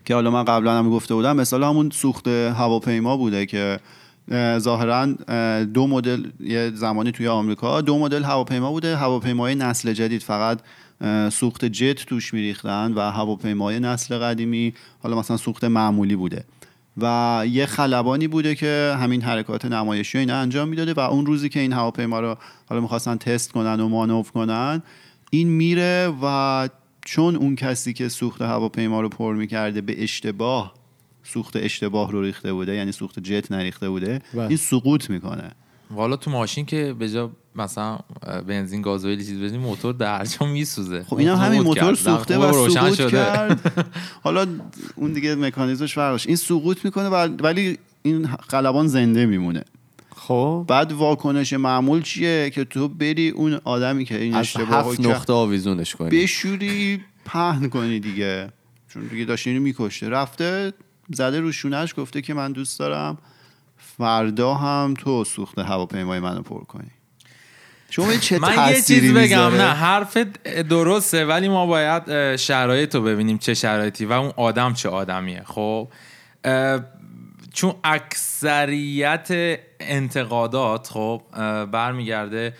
که 0.05 0.15
حالا 0.15 0.31
من 0.31 0.45
قبلا 0.45 0.79
هم 0.79 0.91
گفته 0.91 1.15
بودم 1.15 1.37
مثال 1.37 1.63
همون 1.63 1.91
سوخت 1.91 2.29
هواپیما 2.29 3.17
بوده 3.17 3.47
که 3.47 3.79
اه، 4.31 4.59
ظاهرا 4.59 5.15
اه، 5.29 5.65
دو 5.65 5.87
مدل 5.87 6.25
یه 6.41 6.73
زمانی 6.75 7.13
توی 7.13 7.29
آمریکا 7.29 7.81
دو 7.81 7.99
مدل 7.99 8.23
هواپیما 8.23 8.71
بوده 8.71 8.97
هواپیمای 8.97 9.55
نسل 9.55 9.93
جدید. 9.93 10.23
فقط 10.23 10.59
سوخت 11.33 11.65
جت 11.65 12.07
توش 12.07 12.35
میریختن 12.35 12.93
و 12.93 13.01
هواپیمای 13.01 13.81
نسل 13.81 14.19
قدیمی 14.19 14.75
حالا 15.03 15.19
مثلا 15.19 15.37
سوخت 15.37 15.65
معمولی 15.65 16.17
بوده 16.17 16.45
و 16.97 17.45
یه 17.51 17.67
خلبانی 17.67 18.29
بوده 18.29 18.55
که 18.55 18.97
همین 18.99 19.23
حرکات 19.23 19.65
نمایشی 19.65 20.19
و 20.19 20.21
اینا 20.21 20.37
انجام 20.37 20.69
می‌داده 20.69 20.95
و 20.95 21.01
اون 21.01 21.27
روزی 21.27 21.49
که 21.49 21.61
این 21.61 21.73
هواپیما 21.73 22.21
رو 22.21 22.37
حالا 22.69 22.81
می‌خواستن 22.81 23.17
تست 23.17 23.53
کنن 23.53 23.81
و 23.81 23.89
مانور 23.89 24.25
کنن 24.25 24.83
این 25.31 25.49
میره 25.49 26.13
و 26.23 26.69
چون 27.05 27.37
اون 27.37 27.57
کسی 27.57 27.93
که 27.93 28.09
سوخت 28.09 28.43
هواپیما 28.43 29.01
رو 29.01 29.09
پر 29.09 29.35
می‌کرده 29.35 29.81
به 29.81 30.03
اشتباه 30.03 30.75
سوخت 31.23 31.57
اشتباه 31.57 32.13
رو 32.13 32.23
ریخته 32.23 32.53
بوده 32.53 32.75
یعنی 32.75 32.93
سوخت 32.93 33.19
جت 33.19 33.53
نریخته 33.53 33.89
بوده 33.89 34.23
بله. 34.35 34.49
این 34.49 34.57
سقوط 34.57 35.11
می‌کنه 35.11 35.51
والا 35.95 36.17
تو 36.17 36.31
ماشین 36.31 36.67
که 36.67 36.95
به 36.99 37.11
جا 37.11 37.31
مثلا 37.57 37.99
بنزین 38.47 38.83
گازوئیل 38.83 39.19
چیز 39.19 39.41
بدی 39.41 39.59
موتور 39.59 39.95
درجا 39.95 40.47
میسوزه. 40.47 41.05
خب 41.05 41.17
اینم 41.17 41.37
همین 41.37 41.61
موتور 41.61 41.85
کرد. 41.85 41.95
سوخته 41.95 42.39
و 42.39 42.69
سقوط 42.69 42.95
شده. 42.95 43.11
کرد. 43.11 43.85
حالا 44.25 44.47
اون 44.97 45.13
دیگه 45.13 45.35
مکانیزمش 45.35 45.95
فرق 45.95 46.13
داشت. 46.13 46.27
این 46.27 46.37
سقوط 46.37 46.85
می‌کنه 46.85 47.09
ولی 47.09 47.79
این 48.03 48.27
خلبان 48.49 48.87
زنده 48.87 49.27
میمونه. 49.27 49.65
خب. 50.17 50.65
بعد 50.69 50.93
واکنش 50.93 51.53
معمول 51.53 52.03
چیه 52.03 52.51
که 52.51 52.65
تو 52.65 52.89
بری 52.89 53.29
اون 53.29 53.61
آدمی 53.65 54.05
که 54.05 54.19
این 54.21 54.35
از 54.35 54.41
اشتباه 54.41 54.89
هفت 54.89 55.01
نقطه 55.01 55.33
آویزونش 55.33 55.95
کنی. 55.95 56.23
بشوری 56.23 57.01
پهن 57.25 57.69
کنی 57.69 58.01
دیگه. 58.01 58.49
چون 58.89 59.07
دیگه 59.07 59.25
داشت 59.25 59.47
اینو 59.47 59.61
میکشته. 59.61 60.09
رفته 60.09 60.73
زده 61.15 61.41
رو 61.41 61.53
شونش 61.53 61.95
گفته 61.97 62.23
که 62.23 62.35
من 62.35 62.53
دوست 62.53 62.79
دارم. 62.79 63.19
فردا 63.99 64.55
هم 64.55 64.95
تو 64.99 65.25
سوخت 65.25 65.59
هواپیمای 65.59 66.21
منو 66.21 66.43
پر 66.43 66.65
کنی. 66.65 66.91
شما 67.91 68.17
چه 68.17 68.39
من 68.39 68.69
یه 68.69 68.83
چیز 68.83 69.13
بگم 69.13 69.23
می‌ذاره؟ 69.23 69.57
نه 69.57 69.73
حرف 69.73 70.17
درسته 70.71 71.25
ولی 71.27 71.49
ما 71.49 71.67
باید 71.67 72.37
شرایط 72.37 72.95
رو 72.95 73.03
ببینیم 73.03 73.39
چه 73.39 73.55
شرایطی 73.55 74.05
و 74.05 74.13
اون 74.13 74.33
آدم 74.37 74.73
چه 74.73 74.89
آدمیه. 74.89 75.43
خب 75.47 75.89
چون 77.53 77.75
اکثریت 77.85 79.29
انتقادات 79.81 80.89
خب 80.89 81.23
برمیگرده 81.73 82.55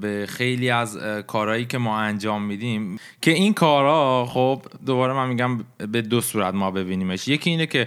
به 0.00 0.26
خیلی 0.28 0.70
از 0.70 0.98
کارهایی 1.26 1.64
که 1.64 1.78
ما 1.78 1.98
انجام 1.98 2.42
میدیم 2.42 2.98
که 3.22 3.30
این 3.30 3.54
کارها 3.54 4.26
خب 4.26 4.62
دوباره 4.86 5.12
من 5.12 5.28
میگم 5.28 5.64
به 5.78 6.02
دو 6.02 6.20
صورت 6.20 6.54
ما 6.54 6.70
ببینیمش. 6.70 7.28
یکی 7.28 7.50
اینه 7.50 7.66
که 7.66 7.86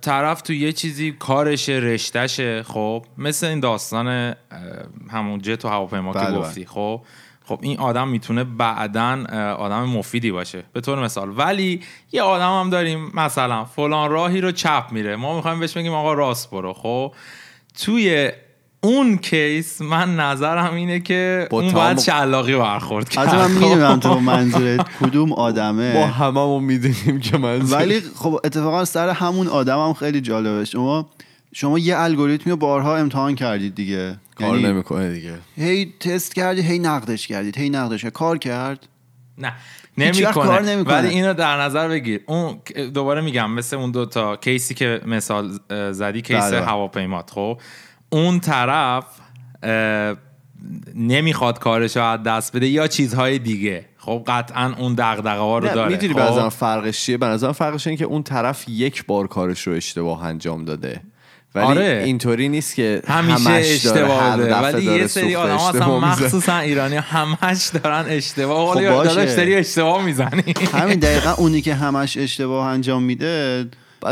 طرف 0.00 0.42
تو 0.42 0.52
یه 0.52 0.72
چیزی 0.72 1.12
کارشه 1.12 1.72
رشتهشه 1.72 2.62
خب 2.62 3.04
مثل 3.18 3.46
این 3.46 3.60
داستان 3.60 4.34
همون 5.10 5.40
جت 5.40 5.64
و 5.64 5.68
هواپیما 5.68 6.12
که 6.12 6.18
بله، 6.18 6.30
بله. 6.30 6.38
گفتی 6.38 6.66
خب. 6.66 7.02
خب 7.44 7.58
این 7.62 7.78
آدم 7.78 8.08
می‌تونه 8.08 8.44
بعدا 8.44 9.24
آدم 9.58 9.84
مفیدی 9.84 10.30
باشه. 10.30 10.64
به 10.72 10.80
طور 10.80 11.02
مثال. 11.04 11.38
ولی 11.38 11.82
یه 12.12 12.22
آدم 12.22 12.60
هم 12.60 12.70
داریم 12.70 13.10
مثلا 13.14 13.64
فلان 13.64 14.10
راهی 14.10 14.40
رو 14.40 14.52
چپ 14.52 14.84
میره. 14.90 15.16
ما 15.16 15.36
می‌خوایم 15.36 15.60
بهش 15.60 15.72
بگیم 15.76 15.92
آقا 15.92 16.12
راست 16.12 16.50
برو 16.50 16.72
خب. 16.72 17.14
توی 17.78 18.32
اون 18.80 19.16
کیس 19.16 19.80
من 19.80 20.16
نظرم 20.16 20.74
اینه 20.74 21.00
که 21.00 21.48
با 21.50 21.60
اون 21.60 21.72
باید 21.72 22.00
شلاقی 22.00 22.56
برخورد 22.56 23.08
کرد 23.08 23.28
از 23.28 23.34
من 23.34 23.48
خب؟ 23.48 23.64
می‌دونم 23.64 24.00
تو 24.00 24.20
منظورت. 24.20 24.86
کدوم 25.00 25.28
ما 25.32 25.34
آدمه 25.34 26.06
هممون 26.06 26.64
می‌دونیم 26.64 27.20
که 27.20 27.38
من 27.38 27.62
ولی 27.62 28.00
خب 28.00 28.40
اتفاقا 28.44 28.84
سر 28.84 29.08
همون 29.08 29.46
آدم 29.46 29.78
هم 29.78 29.92
خیلی 29.92 30.20
جالبه. 30.20 30.64
شما 30.64 31.10
شما 31.52 31.78
یه 31.78 31.98
الگوریتمی 31.98 32.50
رو 32.50 32.56
بارها 32.56 32.96
امتحان 32.96 33.34
کردید 33.34 33.74
دیگه. 33.74 34.16
کار 34.38 34.58
یعنی 34.58 34.72
نمی‌کنه 34.72 35.12
دیگه. 35.12 35.34
هی 35.56 35.94
تست 36.00 36.34
کردید 36.34 36.64
هی 36.64 36.78
نقدش 36.78 37.26
کردید 37.26 37.58
هی 37.58 37.70
نقدش 37.70 38.02
کرد. 38.02 38.12
کار 38.12 38.38
کرد؟ 38.38 38.86
نه. 39.38 39.52
نمی‌کنه. 39.98 40.60
نمی‌کنه. 40.60 40.94
ولی 40.94 41.08
اینو 41.08 41.34
در 41.34 41.60
نظر 41.60 41.88
بگیر. 41.88 42.20
اون 42.26 42.58
دوباره 42.94 43.20
میگم 43.20 43.50
مثل 43.50 43.76
اون 43.76 43.90
دو 43.90 44.06
تا 44.06 44.36
کیسی 44.36 44.74
که 44.74 45.00
مثال 45.06 45.58
زدی 45.92 46.22
کیس 46.22 46.36
بله. 46.36 46.60
هواپیمات. 46.60 47.30
خب؟ 47.30 47.60
اون 48.10 48.40
طرف 48.40 49.04
نمی‌خواد 50.94 51.58
کارش 51.58 51.96
رو 51.96 52.02
از 52.02 52.22
دست 52.22 52.56
بده 52.56 52.66
یا 52.66 52.86
چیزهای 52.86 53.38
دیگه 53.38 53.84
خب 53.96 54.24
قطعا 54.26 54.74
اون 54.78 54.94
دغدغه 54.94 55.38
ها 55.38 55.58
رو 55.58 55.68
داره 55.68 55.90
می‌دونی 55.90 56.12
خب؟ 56.12 56.18
به 56.18 56.24
نظرم 56.24 56.48
فرقش 56.48 57.00
چیه 57.00 57.16
به 57.16 57.26
نظرم 57.26 57.52
فرقش 57.52 57.86
اینه 57.86 57.96
که 57.96 58.04
اون 58.04 58.22
طرف 58.22 58.64
یک 58.68 59.06
بار 59.06 59.26
کارش 59.26 59.66
رو 59.66 59.72
اشتباه 59.72 60.24
انجام 60.24 60.64
داده 60.64 61.00
ولی 61.54 61.66
آره. 61.66 62.02
اینطوری 62.04 62.48
نیست 62.48 62.74
که 62.74 63.02
همیشه 63.08 63.50
اشتباه 63.50 64.36
بوده 64.36 64.56
ولی 64.56 64.84
یه 64.84 65.06
سری 65.06 65.36
آدم 65.36 65.54
اصلا. 65.54 66.00
مخصوصا 66.00 66.58
ایرانی 66.58 66.96
همش 66.96 67.70
دارن 67.82 68.04
اشتباه 68.08 68.74
خب. 68.74 68.80
داداش 68.80 69.30
داری 69.30 69.54
اشتباه 69.54 70.04
می‌زنی 70.04 70.54
همین 70.72 70.98
دقیقا 70.98 71.30
اونی 71.42 71.60
که 71.60 71.74
همش 71.74 72.16
اشتباه 72.16 72.66
انجام 72.66 73.02
میده 73.02 73.66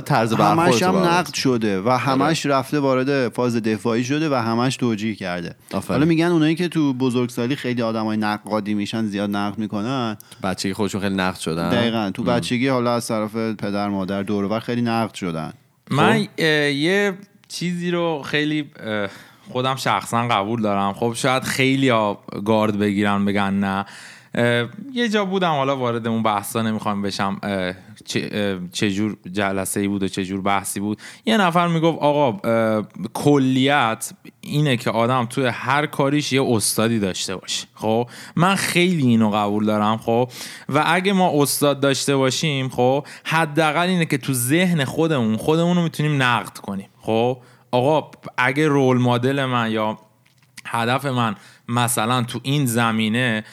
طرز 0.06 0.32
همش 0.32 0.82
هم 0.82 0.96
نقد 0.96 1.34
شده 1.34 1.80
و 1.80 1.90
همش 1.90 2.46
رفته 2.46 2.78
وارد 2.80 3.28
فاز 3.28 3.56
دفاعی 3.56 4.04
شده 4.04 4.28
و 4.28 4.34
همش 4.34 4.76
توجیه 4.76 5.14
کرده. 5.14 5.54
حالا 5.88 6.04
میگن 6.04 6.26
اونایی 6.26 6.54
که 6.54 6.68
تو 6.68 6.92
بزرگسالی 6.92 7.56
خیلی 7.56 7.82
آدمای 7.82 8.16
نقادی 8.16 8.74
میشن 8.74 9.06
زیاد 9.06 9.30
نقد 9.30 9.58
می‌کنن. 9.58 10.16
بچگی 10.42 10.72
خودشون 10.72 11.00
خیلی 11.00 11.14
نقد 11.14 11.38
شدن. 11.38 11.70
دقیقا. 11.70 12.10
تو 12.14 12.22
بچگی 12.22 12.68
حالا 12.68 12.94
از 12.94 13.08
طرف 13.08 13.36
پدر 13.36 13.88
مادر 13.88 14.22
دور 14.22 14.44
و 14.44 14.48
بر 14.48 14.60
خیلی 14.60 14.82
نقد 14.82 15.14
شدن. 15.14 15.52
من 15.90 16.26
یه 16.38 17.18
چیزی 17.48 17.90
رو 17.90 18.22
خیلی 18.22 18.70
خودم 19.50 19.76
شخصا 19.76 20.28
قبول 20.28 20.62
دارم. 20.62 20.92
خب 20.92 21.12
شاید 21.16 21.42
خیلی 21.42 21.92
گارد 22.44 22.78
بگیرن 22.78 23.24
بگن 23.24 23.54
نه. 23.54 23.86
یه 24.92 25.08
جا 25.12 25.24
بودم 25.24 25.50
حالا 25.50 25.76
وارد 25.76 26.06
اون 26.06 26.22
بحثا 26.22 26.62
نمی‌خوام 26.62 27.02
بشم 27.02 27.40
چجور 28.72 29.16
جلسه 29.32 29.80
ای 29.80 29.88
بود 29.88 30.02
و 30.02 30.08
چجور 30.08 30.40
بحثی 30.40 30.80
بود. 30.80 30.98
یه 31.26 31.36
نفر 31.36 31.68
می‌گفت 31.68 31.98
آقا 31.98 32.82
کلیت 33.14 34.12
اینه 34.40 34.76
که 34.76 34.90
آدم 34.90 35.26
توی 35.26 35.46
هر 35.46 35.86
کاریش 35.86 36.32
یه 36.32 36.42
استادی 36.42 36.98
داشته 36.98 37.36
باشه. 37.36 37.66
خب؟ 37.74 38.08
من 38.36 38.54
خیلی 38.54 39.06
اینو 39.06 39.30
قبول 39.30 39.66
دارم 39.66 39.96
خب؟ 39.96 40.30
و 40.68 40.84
اگه 40.86 41.12
ما 41.12 41.42
استاد 41.42 41.80
داشته 41.80 42.16
باشیم 42.16 42.68
خب 42.68 43.06
حداقل 43.24 43.86
اینه 43.86 44.04
که 44.04 44.18
تو 44.18 44.32
ذهن 44.32 44.84
خودمون 44.84 45.36
خودمون 45.36 45.76
رو 45.76 45.82
می‌تونیم 45.82 46.22
نقد 46.22 46.58
کنیم. 46.58 46.88
خب؟ 47.00 47.38
آقا 47.70 48.10
اگه 48.38 48.68
رول 48.68 48.98
مدل 48.98 49.44
من 49.44 49.70
یا 49.70 49.98
هدف 50.66 51.04
من 51.04 51.34
مثلا 51.68 52.22
تو 52.22 52.40
این 52.42 52.66
زمینه 52.66 53.44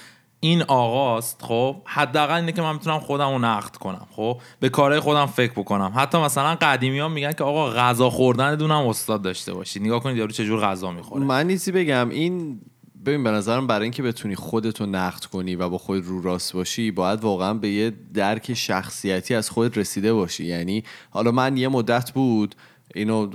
این 0.43 0.61
آقاست 0.61 1.41
خب 1.41 1.75
حداقل 1.85 2.35
اینه 2.35 2.51
که 2.51 2.61
من 2.61 2.73
می‌تونم 2.73 2.99
خودم 2.99 3.29
رو 3.29 3.39
نقد 3.39 3.75
کنم 3.75 4.07
خب 4.15 4.41
به 4.59 4.69
کارهای 4.69 4.99
خودم 4.99 5.25
فکر 5.25 5.51
بکنم. 5.51 5.93
حتی 5.95 6.17
مثلا 6.17 6.55
قدیمی 6.55 6.99
ها 6.99 7.07
میگن 7.07 7.31
که 7.31 7.43
آقا 7.43 7.69
غذا 7.69 8.09
خوردن 8.09 8.55
دونم 8.55 8.87
استاد 8.87 9.21
داشته 9.21 9.53
باشی. 9.53 9.79
نگاه 9.79 10.03
کنید 10.03 10.17
یارو 10.17 10.31
چجور 10.31 10.61
غذا 10.61 10.91
می‌خوره. 10.91 11.23
من 11.23 11.47
نیزی 11.47 11.71
بگم. 11.71 12.09
این 12.09 12.59
ببین 13.05 13.23
به 13.23 13.31
نظرم 13.31 13.67
برای 13.67 13.83
اینکه 13.83 14.03
بتونی 14.03 14.35
خودتو 14.35 14.85
نقد 14.85 15.25
کنی 15.25 15.55
و 15.55 15.69
با 15.69 15.77
خود 15.77 16.05
رو 16.05 16.21
راست 16.21 16.53
باشی 16.53 16.91
باید 16.91 17.21
واقعا 17.21 17.53
به 17.53 17.69
یه 17.69 17.93
درک 18.13 18.53
شخصیتی 18.53 19.35
از 19.35 19.49
خودت 19.49 19.77
رسیده 19.77 20.13
باشی. 20.13 20.45
یعنی 20.45 20.83
حالا 21.09 21.31
من 21.31 21.57
یه 21.57 21.67
مدت 21.67 22.11
بود 22.11 22.55
اینو 22.93 23.29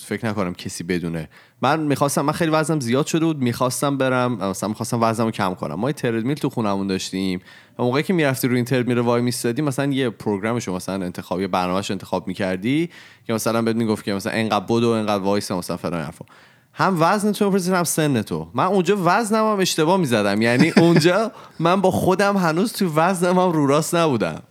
فکر 0.00 0.26
نکنم 0.26 0.54
کسی 0.54 0.84
بدونه. 0.84 1.28
من 1.62 1.80
می‌خواستم 1.80 2.22
من 2.22 2.32
خیلی 2.32 2.50
وزنم 2.50 2.80
زیاد 2.80 3.06
شده 3.06 3.24
بود 3.24 3.38
می‌خواستم 3.38 3.98
برم 3.98 4.34
مثلا 4.34 4.68
می‌خواستم 4.68 5.02
وزنمو 5.02 5.30
کم 5.30 5.54
کنم. 5.54 5.74
ما 5.74 5.92
تردمیل 5.92 6.36
تو 6.36 6.48
خونمون 6.48 6.86
داشتیم. 6.86 7.40
و 7.78 7.82
موقعی 7.82 8.02
که 8.02 8.12
می‌رفتی 8.12 8.48
روی 8.48 8.56
این 8.56 8.64
تردمیل 8.64 8.98
وای 8.98 9.22
میستادی 9.22 9.62
مثلا 9.62 9.92
یه 9.92 10.10
program 10.10 10.55
شو 10.55 10.74
مثلا 10.74 11.04
انتخاب 11.04 11.40
یه 11.40 11.48
برنامهش 11.48 11.90
انتخاب 11.90 12.28
می‌کردی 12.28 12.90
که 13.26 13.32
مثلا 13.32 13.62
بهت 13.62 13.76
می‌گفت 13.76 14.04
که 14.04 14.14
مثلا 14.14 14.32
انقدر 14.32 14.64
بدو 14.64 14.88
انقدر 14.88 15.22
وایسا 15.22 15.50
مثلا 15.50 15.76
فلان 15.76 16.02
حرفا. 16.02 16.24
هم 16.72 16.96
وزن 17.00 17.32
تو 17.32 17.44
می‌پرسید 17.44 17.74
هم 17.74 17.84
سن 17.84 18.22
تو. 18.22 18.48
من 18.54 18.64
اونجا 18.64 18.96
وزنم 19.04 19.52
هم 19.52 19.60
اشتباه 19.60 19.96
می‌زدم. 19.96 20.42
یعنی 20.42 20.72
اونجا 20.76 21.32
من 21.58 21.80
با 21.80 21.90
خودم 21.90 22.36
هنوز 22.36 22.72
تو 22.72 22.92
وزنم 22.94 23.38
رو 23.38 23.66
راست 23.66 23.94
نبودم. 23.94 24.42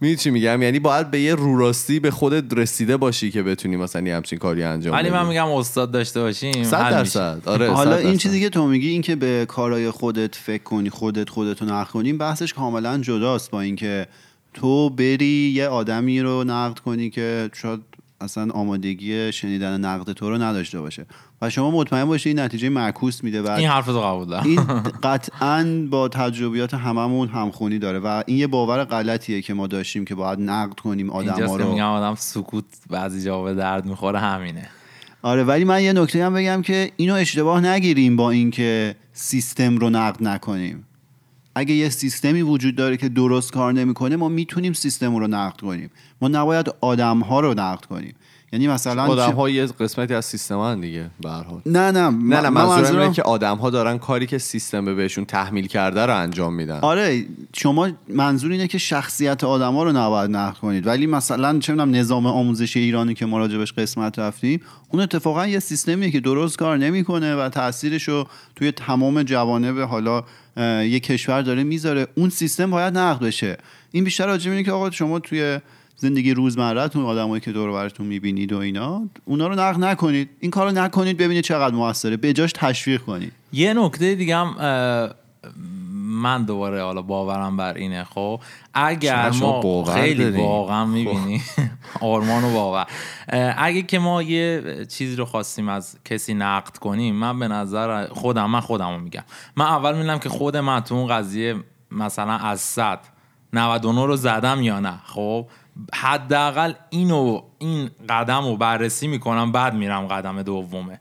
می‌دونی 0.00 0.16
چی 0.16 0.30
میگم 0.30 0.62
یعنی 0.62 0.78
باید 0.78 1.10
به 1.10 1.20
یه 1.20 1.34
روراستی 1.34 2.00
به 2.00 2.10
خودت 2.10 2.44
رسیده 2.58 2.96
باشی 2.96 3.30
که 3.30 3.42
بتونی 3.42 3.76
مثلا 3.76 4.08
یه 4.08 4.16
همچین 4.16 4.38
کاری 4.38 4.62
انجام 4.62 4.94
ولی 4.94 5.10
من 5.10 5.18
بدی 5.18 5.28
میگم 5.28 5.50
استاد 5.50 5.90
داشته 5.90 6.20
باشیم 6.20 6.64
صد 6.64 6.76
حل 6.76 7.00
میشه. 7.00 7.20
درصد 7.20 7.48
آره 7.48 7.70
حالا 7.70 7.96
صد 7.98 8.06
این. 8.06 8.16
چیزی 8.16 8.40
که 8.40 8.48
تو 8.48 8.66
میگی 8.66 8.88
این 8.88 9.02
که 9.02 9.16
به 9.16 9.46
کارهای 9.48 9.90
خودت 9.90 10.34
فکر 10.34 10.62
کنی 10.62 10.90
خودت 10.90 11.28
خودتو 11.30 11.64
نقد 11.64 11.90
کنی 11.90 12.12
بحثش 12.12 12.52
کاملا 12.52 12.98
جداست 12.98 13.50
با 13.50 13.60
اینکه 13.60 14.06
تو 14.54 14.90
بری 14.90 15.52
یه 15.54 15.66
آدمی 15.66 16.20
رو 16.20 16.44
نقد 16.44 16.78
کنی 16.78 17.10
که 17.10 17.50
شاید 17.52 17.80
اصلا 18.20 18.52
آمادگی 18.52 19.32
شنیدن 19.32 19.80
نقد 19.80 20.12
تو 20.12 20.30
رو 20.30 20.42
نداشته 20.42 20.80
باشه. 20.80 21.06
و 21.42 21.50
شما 21.50 21.70
مطمئن 21.70 22.04
باشی 22.04 22.28
این 22.28 22.38
نتیجه 22.38 22.68
معکوس 22.68 23.24
میده 23.24 23.42
و 23.42 23.50
این 23.50 23.68
حرف 23.68 23.86
رو 23.86 24.00
قبول 24.00 24.34
این 24.34 24.64
قطعا 25.02 25.86
با 25.90 26.08
تجربیات 26.08 26.74
هممون 26.74 27.28
همخونی 27.28 27.78
داره 27.78 27.98
و 27.98 28.22
این 28.26 28.38
یه 28.38 28.46
باور 28.46 28.84
غلطیه 28.84 29.42
که 29.42 29.54
ما 29.54 29.66
داشتیم 29.66 30.04
که 30.04 30.14
باید 30.14 30.40
نقد 30.40 30.80
کنیم 30.80 31.10
آدم 31.10 31.28
اینجاست 31.28 31.58
که 31.58 31.64
رو. 31.64 31.70
میگم 31.70 31.86
آدم 31.86 32.14
سکوت 32.14 32.64
بعضی 32.90 33.24
جا 33.24 33.42
به 33.42 33.54
درد 33.54 33.86
می‌خوره 33.86 34.18
همینه. 34.18 34.68
آره 35.22 35.44
ولی 35.44 35.64
من 35.64 35.82
یه 35.82 35.92
نکته 35.92 36.24
هم 36.24 36.34
بگم 36.34 36.62
که 36.62 36.90
اینو 36.96 37.14
اشتباه 37.14 37.60
نگیریم 37.60 38.16
با 38.16 38.30
اینکه 38.30 38.96
سیستم 39.12 39.76
رو 39.76 39.90
نقد 39.90 40.24
نکنیم. 40.24 40.86
اگه 41.60 41.74
یه 41.74 41.88
سیستمی 41.88 42.42
وجود 42.42 42.76
داره 42.76 42.96
که 42.96 43.08
درست 43.08 43.52
کار 43.52 43.72
نمی‌کنه 43.72 44.16
ما 44.16 44.28
می‌تونیم 44.28 44.72
سیستم 44.72 45.16
رو 45.16 45.26
نقد 45.26 45.60
کنیم. 45.60 45.90
ما 46.20 46.28
نباید 46.28 46.66
آدم 46.80 47.18
ها 47.18 47.40
رو 47.40 47.54
نقد 47.54 47.84
کنیم. 47.84 48.14
یعنی 48.52 48.68
مثلا 48.68 49.02
آدم 49.02 49.32
ها 49.32 49.50
یه 49.50 49.66
قسمتی 49.66 50.14
از 50.14 50.24
سیستم 50.24 50.60
هن 50.60 50.80
دیگه 50.80 51.10
به 51.20 51.30
حال. 51.30 51.60
نه 51.66 51.90
نه 51.90 51.90
نه 51.90 52.00
نه 52.00 52.10
من 52.10 52.50
منظورم 52.50 52.76
اینه 52.76 52.82
منظورم- 52.82 53.12
که 53.12 53.22
آدم 53.22 53.56
ها 53.56 53.70
دارن 53.70 53.98
کاری 53.98 54.26
که 54.26 54.38
سیستم 54.38 54.96
بهشون 54.96 55.24
تحمیل 55.24 55.66
کرده 55.66 56.06
رو 56.06 56.16
انجام 56.16 56.54
میدن. 56.54 56.78
آره 56.80 57.24
شما 57.52 57.88
منظور 58.08 58.52
اینه 58.52 58.66
که 58.68 58.78
شخصیت 58.78 59.44
آدما 59.44 59.84
رو 59.84 59.92
نباید 59.92 60.30
نقد 60.30 60.56
کنید. 60.58 60.86
ولی 60.86 61.06
مثلا 61.06 61.58
چه 61.58 61.72
می‌دونم 61.72 61.96
نظام 61.96 62.26
آموزشی 62.26 62.80
ایرانی 62.80 63.14
که 63.14 63.26
ما 63.26 63.38
راجبش 63.38 63.72
قسمت 63.72 64.18
رفتیم 64.18 64.60
اون 64.88 65.02
اتفاقا 65.02 65.46
یه 65.46 65.58
سیستمیه 65.58 66.10
که 66.10 66.20
درست 66.20 66.58
کار 66.58 66.76
نمی‌کنه 66.76 67.36
و 67.36 67.48
تاثیرش 67.48 68.08
رو 68.08 68.26
توی 68.56 68.72
تمام 68.72 69.22
جوانب 69.22 69.80
حالا 69.80 70.24
یه 70.56 71.00
کشور 71.00 71.42
داره 71.42 71.62
می‌ذاره. 71.62 72.06
اون 72.14 72.30
سیستم 72.30 72.70
باید 72.70 72.98
نقد 72.98 73.20
بشه. 73.26 73.56
این 73.92 74.04
بیشتر 74.04 74.26
راجع 74.26 74.62
که 74.62 74.72
آقا 74.72 74.90
شما 74.90 75.18
توی 75.18 75.58
زندگی 76.00 76.34
روزمرهتون 76.34 77.04
آدمایی 77.04 77.40
که 77.40 77.52
دور 77.52 77.68
و 77.68 77.72
براتون 77.72 78.06
می‌بینید 78.06 78.52
و 78.52 78.58
اینا 78.58 79.02
اونا 79.24 79.46
رو 79.46 79.54
نقد 79.54 79.84
نکنید. 79.84 80.30
این 80.40 80.50
کارو 80.50 80.70
نکنید 80.70 81.16
ببینید 81.16 81.44
چقدر 81.44 81.74
موثره. 81.74 82.16
به 82.16 82.32
جاش 82.32 82.52
تشویق 82.54 83.02
کنید. 83.02 83.32
یه 83.52 83.74
نکته 83.74 84.14
دیگه 84.14 84.36
هم 84.36 84.54
من 85.94 86.44
دوباره 86.44 86.82
حالا 86.82 87.02
باورم 87.02 87.56
بر 87.56 87.74
اینه 87.74 88.04
خب. 88.04 88.40
اگر 88.74 89.30
ما 89.30 89.60
باور 89.60 89.94
خیلی. 89.94 90.30
واقعا 90.30 90.86
می‌بینی 90.86 91.42
آرمان 92.00 92.44
و 92.44 92.52
باور. 92.52 92.86
اگه 93.56 93.82
که 93.82 93.98
ما 93.98 94.22
یه 94.22 94.86
چیزی 94.88 95.16
رو 95.16 95.24
خواستیم 95.24 95.68
از 95.68 95.96
کسی 96.04 96.34
نقد 96.34 96.76
کنیم 96.76 97.14
من 97.14 97.38
به 97.38 97.48
نظر 97.48 98.06
خودم 98.06 98.50
من 98.50 98.60
خودم 98.60 98.90
رو 98.90 98.98
میگم. 98.98 99.24
من 99.56 99.64
اول 99.64 99.98
میدم 99.98 100.18
که 100.18 100.28
خود 100.28 100.56
من 100.56 100.80
تو 100.80 100.94
اون 100.94 101.06
قضیه 101.06 101.56
مثلا 101.90 102.32
از 102.32 102.60
صد 102.60 103.00
99 103.52 104.06
رو 104.06 104.16
زدم 104.16 104.62
یا 104.62 104.80
نه 104.80 104.94
خب. 105.04 105.46
حداقل 105.94 106.72
اینو 106.90 107.42
این 107.58 107.90
قدم 108.08 108.44
رو 108.44 108.56
بررسی 108.56 109.06
می‌کنم 109.08 109.52
بعد 109.52 109.74
میرم 109.74 110.06
قدم 110.06 110.42
دومه. 110.42 111.00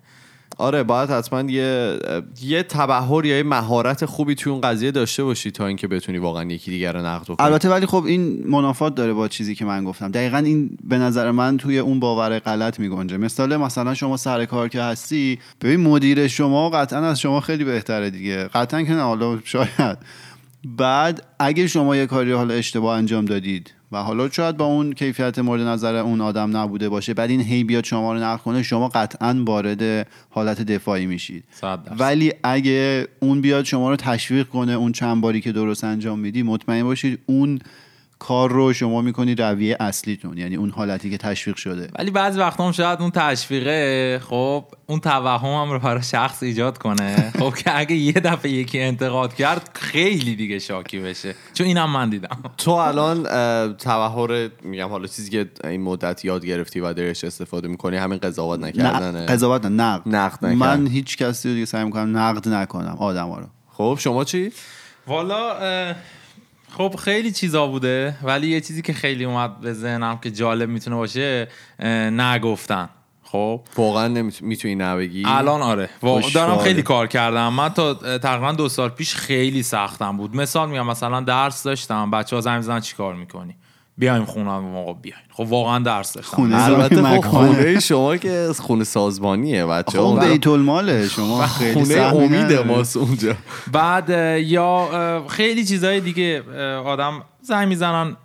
آره 0.58 0.84
باید 0.84 1.10
حتما 1.10 1.42
یه 1.42 2.00
یه 2.42 2.64
تبهر 2.64 3.26
یا 3.26 3.38
یه 3.38 3.44
مهارت 3.44 4.06
خوبی 4.06 4.36
توی 4.36 4.52
اون 4.52 4.62
قضیه 4.62 4.92
داشته 4.92 5.24
باشی 5.24 5.52
تا 5.52 5.68
اینکه 5.68 5.88
بتونی 5.88 6.18
واقعا 6.18 6.44
یکی 6.44 6.72
دیگر 6.72 6.94
رو 6.94 7.06
نقد 7.06 7.28
کنی 7.28 7.38
البته 7.40 7.70
ولی 7.70 7.86
خب 7.86 8.04
این 8.06 8.48
منافات 8.48 8.96
داره 8.96 9.14
با 9.14 9.28
چیزی 9.28 9.56
که 9.56 9.66
من 9.66 9.84
گفتم. 9.84 10.12
دقیقا 10.12 10.38
این 10.38 10.78
به 10.84 10.98
نظر 10.98 11.32
من 11.32 11.58
توی 11.58 11.80
اون 11.80 12.00
باور 12.00 12.40
غلط 12.40 12.80
میگنجه. 12.80 13.18
مثال 13.18 13.58
مثلا 13.58 13.94
شما 13.94 14.18
سر 14.18 14.46
کار 14.46 14.70
که 14.70 14.82
هستی 14.82 15.40
ببین 15.62 15.80
مدیر 15.80 16.28
شما 16.28 16.70
قطعا 16.70 17.06
از 17.06 17.20
شما 17.20 17.40
خیلی 17.40 17.64
بهتره 17.64 18.10
دیگه. 18.10 18.44
قطعا 18.44 18.84
که 18.84 18.92
نه 18.92 19.02
حالا 19.02 19.40
شاید. 19.44 19.98
بعد 20.64 21.24
اگه 21.40 21.68
شما 21.68 21.96
یه 21.96 22.06
کاری 22.06 22.32
حالا 22.32 22.54
اشتباه 22.54 22.98
انجام 22.98 23.26
دادید 23.26 23.74
و 23.92 23.98
حالا 23.98 24.30
شاید 24.30 24.58
با 24.58 24.66
اون 24.66 24.94
کیفیت 24.94 25.40
مورد 25.40 25.62
نظر 25.62 25.96
اون 25.96 26.22
آدم 26.22 26.58
نبوده 26.58 26.90
باشه 26.90 27.14
بعد 27.14 27.30
این 27.30 27.42
هی 27.42 27.64
بیاد 27.64 27.84
شما 27.84 28.14
رو 28.14 28.20
نقد 28.20 28.42
کنه 28.42 28.64
شما 28.64 28.88
قطعا 28.88 29.44
وارد 29.46 30.08
حالت 30.30 30.62
دفاعی 30.62 31.06
میشید. 31.06 31.44
ولی 32.00 32.34
اگه 32.44 33.08
اون 33.20 33.42
بیاد 33.42 33.64
شما 33.66 33.90
رو 33.90 33.96
تشویق 33.96 34.48
کنه 34.48 34.72
اون 34.72 34.92
چند 34.92 35.22
باری 35.22 35.42
که 35.42 35.52
درست 35.52 35.84
انجام 35.84 36.20
میدی 36.20 36.44
مطمئن 36.44 36.84
باشید 36.84 37.20
اون 37.26 37.60
کار 38.20 38.52
رو 38.52 38.74
شما 38.74 39.02
می‌کنی 39.02 39.36
رویه 39.36 39.78
اصلیتون 39.80 40.38
یعنی 40.38 40.56
اون 40.56 40.70
حالتی 40.70 41.10
که 41.10 41.18
تشویق 41.18 41.56
شده. 41.56 41.90
ولی 42.00 42.12
بعضی 42.12 42.40
وقتا 42.40 42.66
هم 42.66 42.72
شاید 42.72 43.02
اون 43.02 43.12
تشویقه 43.12 44.20
خب 44.30 44.66
اون 44.86 45.00
توهم 45.00 45.64
هم 45.64 45.72
رو 45.72 45.80
برای 45.80 46.04
شخص 46.04 46.44
ایجاد 46.44 46.78
کنه. 46.78 47.34
خب 47.40 47.56
که 47.56 47.80
اگه 47.80 47.96
یه 47.96 48.12
دفعه 48.14 48.52
یکی 48.52 48.82
انتقاد 48.82 49.34
کرد 49.34 49.70
خیلی 49.74 50.36
دیگه 50.36 50.60
شاکی 50.60 51.00
بشه. 51.00 51.36
چون 51.54 51.68
اینم 51.68 51.90
من 51.90 52.10
دیدم. 52.10 52.38
تو 52.58 52.72
الان 52.72 53.24
توهر 53.74 54.50
میگم 54.64 54.90
حالا 54.90 55.08
چیزی 55.08 55.30
که 55.32 55.50
این 55.64 55.82
مدت 55.82 56.26
یاد 56.26 56.46
گرفتی 56.46 56.80
و 56.80 56.94
درش 56.94 57.24
استفاده 57.24 57.68
می‌کنی 57.68 57.98
همین 57.98 58.18
قضاوت 58.18 58.60
نکردنه. 58.60 59.26
قضاوت 59.26 59.66
نقد. 59.66 60.16
نقد 60.16 60.46
من 60.46 60.88
هیچ 60.88 61.18
کسی 61.18 61.48
رو 61.48 61.54
دیگه 61.54 61.66
سعی 61.66 61.84
می‌کنم 61.84 62.18
نقد 62.18 62.50
نکنم 62.50 62.96
آدم 63.00 63.32
رو. 63.32 63.48
خب 63.68 63.98
شما 64.00 64.24
چی؟ 64.24 64.52
والا 65.08 65.56
خب 66.78 66.96
خیلی 67.00 67.32
چیزا 67.32 67.68
بوده 67.68 68.16
ولی 68.24 68.48
یه 68.48 68.62
چیزی 68.62 68.82
که 68.82 68.94
خیلی 68.94 69.26
اومد 69.26 69.60
به 69.60 69.74
ذهنم 69.74 70.18
که 70.18 70.32
جالب 70.32 70.70
می‌تونه 70.70 70.96
باشه 70.96 71.48
نگفتن. 72.12 72.90
خب؟ 73.24 73.62
واقعا 73.78 74.30
می‌تونی 74.42 74.76
نبگی 74.76 75.24
الان 75.26 75.62
آره. 75.62 75.90
دارم 76.34 76.58
خیلی 76.58 76.82
کار 76.82 77.08
کردم. 77.08 77.54
من 77.54 77.70
تا 77.70 77.94
تقریبا 78.18 78.52
دو 78.52 78.70
سال 78.70 78.90
پیش 78.90 79.16
خیلی 79.16 79.64
سختم 79.64 80.18
بود. 80.18 80.36
مثال 80.36 80.70
میگم 80.70 80.88
مثلا 80.88 81.22
درس 81.22 81.64
داشتم 81.64 82.12
بچه 82.12 82.36
ها 82.36 82.42
زنگ 82.42 82.62
زن 82.62 82.80
چی 82.80 82.96
کار 82.96 83.16
می‌کنی؟ 83.16 83.56
بیایم 84.00 84.26
خونه 84.26 84.60
موقع 84.60 84.94
بیایم 84.94 85.22
خب 85.32 85.46
واقعا 85.50 85.80
درس 85.80 86.14
داشتم. 86.14 86.36
خونه 86.36 86.64
البته 86.64 87.04
خب 87.04 87.22
خونه 87.22 87.80
شما 87.80 88.18
که 88.18 88.50
خونه 88.60 88.84
سازمانیه 88.84 89.66
بچه 89.66 90.00
خب 90.00 90.26
بیت 90.26 90.48
الماله 90.48 91.08
شما. 91.08 91.48
خیلی 91.60 91.74
خونه 91.74 92.16
امید 92.16 92.54
ماست 92.54 92.98
اونجا. 92.98 93.36
بعد 93.72 94.10
یا 94.40 94.88
خیلی 95.28 95.66
چیزای 95.66 96.00
دیگه 96.00 96.44
آدم 96.86 97.22
زنگ 97.42 97.68
می‌زنن. 97.68 98.18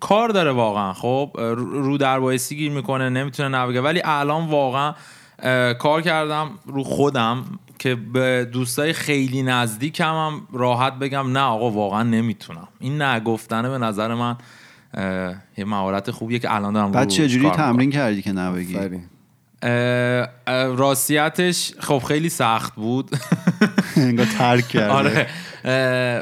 کار 0.00 0.28
داره 0.28 0.52
واقعا. 0.52 0.92
خب 0.92 1.30
رو 1.56 1.98
در 1.98 2.20
گیر 2.36 2.72
می‌کنه 2.72 3.08
نمی‌تونه 3.08 3.48
نبگه 3.48 3.80
ولی 3.80 4.02
الان 4.04 4.46
واقعا 4.46 4.94
کار 5.72 6.02
کردم 6.02 6.50
رو 6.66 6.82
خودم 6.82 7.44
که 7.78 7.94
به 7.94 8.48
دوستای 8.52 8.92
خیلی 8.92 9.42
نزدیکم 9.42 10.14
هم 10.14 10.48
راحت 10.52 10.92
بگم 10.98 11.32
نه 11.32 11.40
آقا 11.40 11.70
واقعا 11.70 12.02
نمی‌تونم. 12.02 12.68
این 12.80 13.02
نگفتنه 13.02 13.68
به 13.68 13.78
نظر 13.78 14.14
من 14.14 14.36
یه 15.56 15.64
مهارت 15.64 16.10
خوبیه 16.10 16.38
که 16.38 16.54
الان 16.54 16.72
دارم 16.72 16.92
بعد 16.92 17.08
چجوری 17.08 17.50
تمرین 17.50 17.90
کردی 17.90 18.22
که 18.22 18.32
نبگی 18.32 18.78
راستیتش 20.76 21.72
خب 21.78 21.98
خیلی 21.98 22.28
سخت 22.28 22.74
بود. 22.74 23.10
انگار 23.96 24.26
ترک 24.26 24.68
کرده. 24.68 24.92
آره. 24.92 25.26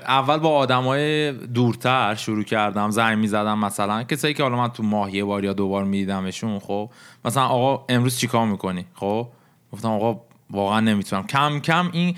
اول 0.06 0.38
با 0.38 0.50
آدمای 0.50 1.32
دورتر 1.32 2.14
شروع 2.14 2.44
کردم 2.44 2.90
زنگ 2.90 3.18
می‌زدم 3.18 3.58
مثلا. 3.58 4.02
کسایی 4.02 4.34
که 4.34 4.42
حالا 4.42 4.56
من 4.56 4.68
تو 4.68 4.82
ماه 4.82 5.14
یه 5.14 5.24
بار 5.24 5.44
یا 5.44 5.52
دو 5.52 5.68
بار 5.68 5.84
میدیدمشون 5.84 6.58
خب. 6.58 6.90
مثلا 7.24 7.44
آقا 7.46 7.84
امروز 7.88 8.18
چیکار 8.18 8.46
می‌کنی؟ 8.46 8.86
خب. 8.94 9.28
گفتم 9.72 9.88
آقا 9.88 10.20
واقعا 10.50 10.80
نمی‌تونم. 10.80 11.26
کم 11.26 11.60
کم 11.60 11.88
این 11.92 12.16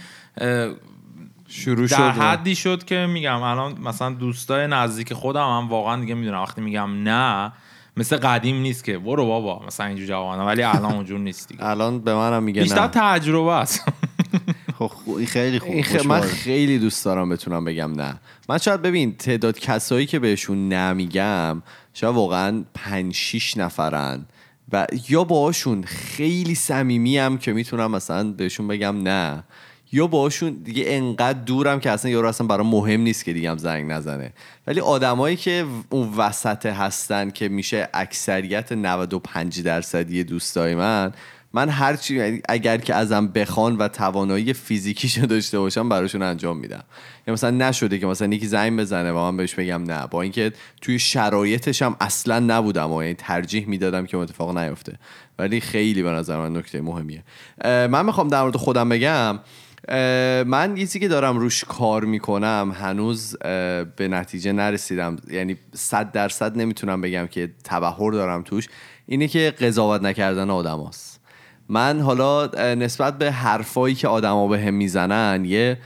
شروع 1.48 1.86
شد 1.86 1.96
در 1.96 2.10
حدی 2.10 2.54
شد 2.54 2.84
که 2.84 3.06
میگم 3.06 3.42
الان 3.42 3.80
مثلا 3.80 4.10
دوستای 4.10 4.66
نزدیک 4.66 5.12
خودم 5.12 5.58
هم 5.58 5.68
واقعا 5.68 6.00
دیگه 6.00 6.14
می‌دونم. 6.14 6.42
وقتی 6.42 6.60
میگم 6.60 7.02
نه 7.02 7.52
مثل 7.96 8.16
قدیم 8.16 8.56
نیست 8.56 8.84
که. 8.84 8.98
برو 8.98 9.26
بابا 9.26 9.66
مثلا 9.66 9.86
اینجور 9.86 10.06
جوانه. 10.06 10.42
ولی 10.42 10.62
الان 10.62 10.94
اونجور 10.94 11.18
نیست 11.18 11.48
دیگه. 11.48 11.64
الان 11.64 11.98
به 11.98 12.14
منم 12.14 12.42
میگه 12.42 12.62
بیشتر 12.62 12.86
تجربه 12.86 13.52
است. 13.52 13.84
خب 14.78 14.90
خیلی 15.26 15.58
خوب. 15.58 15.82
خ... 15.82 16.06
من 16.06 16.20
خیلی 16.20 16.78
دوست 16.78 17.04
دارم 17.04 17.28
بتونم 17.28 17.64
بگم 17.64 17.92
نه. 17.92 18.20
من 18.48 18.58
شاید 18.58 18.82
ببین 18.82 19.16
تعداد 19.16 19.58
کسایی 19.58 20.06
که 20.06 20.18
بهشون 20.18 20.68
نمیگم 20.68 21.62
شاید 21.94 22.14
واقعا 22.14 22.64
پنج 22.74 23.14
شیش 23.14 23.56
نفرن. 23.56 24.26
و 24.72 24.86
یا 25.08 25.24
باهاشون 25.24 25.82
خیلی 25.82 26.54
صمیمی 26.54 27.18
هم 27.18 27.38
که 27.38 27.52
می‌تونم 27.52 27.90
مثلا 27.90 28.32
بهشون 28.32 28.68
بگم 28.68 29.02
نه. 29.02 29.44
یا 29.92 30.06
باشون 30.06 30.60
دیگه 30.64 30.84
انقدر 30.86 31.38
دورم 31.38 31.80
که 31.80 31.90
اصلا 31.90 32.10
یارو 32.10 32.28
اصلا 32.28 32.46
برای 32.46 32.66
مهم 32.66 33.00
نیست 33.00 33.24
که 33.24 33.32
دیگه 33.32 33.50
هم 33.50 33.58
زنگ 33.58 33.92
نزنه. 33.92 34.32
ولی 34.66 34.80
آدمایی 34.80 35.36
که 35.36 35.64
اون 35.90 36.14
وسط 36.16 36.66
هستن 36.66 37.30
که 37.30 37.48
میشه 37.48 37.88
اکثریت 37.94 38.72
95 38.72 39.62
درصدی 39.62 40.24
دوستای 40.24 40.74
من 40.74 41.12
من 41.52 41.68
هرچی 41.68 42.16
یعنی 42.16 42.40
اگر 42.48 42.76
که 42.76 42.94
ازم 42.94 43.26
بخوان 43.26 43.76
و 43.76 43.88
توانایی 43.88 44.52
فیزیکیشو 44.52 45.26
داشته 45.26 45.58
باشم 45.58 45.88
براشون 45.88 46.22
انجام 46.22 46.56
میدم. 46.56 46.84
یا 47.26 47.34
مثلا 47.34 47.50
نشده 47.50 47.98
که 47.98 48.06
مثلا 48.06 48.34
یکی 48.34 48.46
زنگ 48.46 48.80
بزنه 48.80 49.12
و 49.12 49.16
من 49.16 49.36
بهش 49.36 49.54
بگم 49.54 49.82
نه. 49.82 50.06
با 50.06 50.22
اینکه 50.22 50.52
توی 50.80 50.98
شرایطش 50.98 51.82
هم 51.82 51.96
اصلا 52.00 52.38
نبودم 52.38 52.92
و 52.92 53.02
یعنی 53.02 53.14
ترجیح 53.14 53.68
می‌دادم 53.68 54.06
که 54.06 54.16
اتفاق 54.16 54.58
نیفته. 54.58 54.98
ولی 55.38 55.60
خیلی 55.60 56.02
به 56.02 56.10
نظر 56.10 56.38
من 56.38 56.56
نکته 56.56 56.80
مهمیه. 56.80 57.22
من 57.64 58.06
می‌خوام 58.06 58.28
در 58.28 58.42
مورد 58.42 58.56
خودم 58.56 58.88
بگم 58.88 59.38
من 60.46 60.74
یه 60.76 60.86
که 60.86 61.08
دارم 61.08 61.38
روش 61.38 61.64
کار 61.64 62.04
می‌کنم 62.04 62.76
هنوز 62.80 63.36
به 63.96 64.08
نتیجه 64.10 64.52
نرسیدم. 64.52 65.16
یعنی 65.30 65.56
صد 65.74 66.12
درصد 66.12 66.58
نمی‌تونم 66.58 67.00
بگم 67.00 67.26
که 67.26 67.52
تبهر 67.64 68.10
دارم 68.10 68.42
توش. 68.42 68.68
اینه 69.06 69.28
که 69.28 69.54
قضاوت 69.60 70.02
نکردن 70.02 70.50
آدم 70.50 70.84
هست. 70.88 71.20
من 71.68 72.00
حالا 72.00 72.46
نسبت 72.74 73.18
به 73.18 73.32
حرفایی 73.32 73.94
که 73.94 74.08
آدما 74.08 74.48
به 74.48 74.60
هم 74.60 74.74
می‌زنن 74.74 75.44
یه 75.44 75.78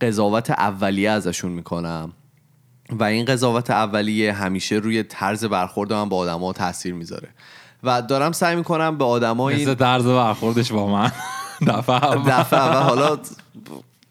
قضاوت 0.00 0.50
اولیه 0.50 1.10
ازشون 1.10 1.52
می‌کنم. 1.52 2.12
و 2.90 3.04
این 3.04 3.24
قضاوت 3.24 3.70
اولیه 3.70 4.32
همیشه 4.32 4.76
روی 4.76 5.02
طرز 5.02 5.44
برخورد 5.44 5.92
من 5.92 6.08
با 6.08 6.16
آدما 6.16 6.52
تاثیر 6.52 6.94
می‌ذاره. 6.94 7.28
و 7.82 8.02
دارم 8.02 8.32
سعی 8.32 8.56
می‌کنم 8.56 8.98
به 8.98 9.04
آدمایی 9.04 9.62
مثل 9.62 9.74
طرز 9.74 10.06
برخوردش 10.06 10.72
با 10.72 10.86
من. 10.86 11.12
دفعه 11.66 12.00
دفعه 12.26 12.60
اول 12.60 12.82
حالا 12.82 13.18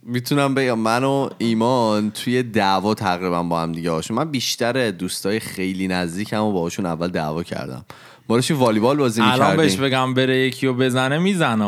می‌تونم 0.03 0.55
بگم 0.55 0.79
من 0.79 1.03
و 1.03 1.29
ایمان 1.37 2.11
توی 2.11 2.43
دعوا 2.43 2.93
تقریبا 2.93 3.43
با 3.43 3.61
هم 3.61 3.71
دیگه 3.71 3.91
هاشون 3.91 4.17
من 4.17 4.31
بیشتر 4.31 4.91
دوستای 4.91 5.39
خیلی 5.39 5.87
نزدیکم 5.87 6.41
و 6.43 6.51
باهاشون 6.51 6.85
اول 6.85 7.07
دعوا 7.07 7.43
کردم. 7.43 7.85
ما 8.29 8.35
داشتیم 8.35 8.59
والیبال 8.59 8.97
بازی 8.97 9.21
می‌کردیم 9.21 9.43
الان 9.43 9.57
بهش 9.57 9.75
بگم 9.75 10.13
بره 10.13 10.47
یکی 10.47 10.67
رو 10.67 10.73
بزنه 10.73 11.17
می‌زنه 11.17 11.65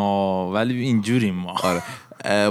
ولی 0.53 0.81
اینجوریم 0.81 1.35
ما. 1.35 1.55
آره. 1.63 1.83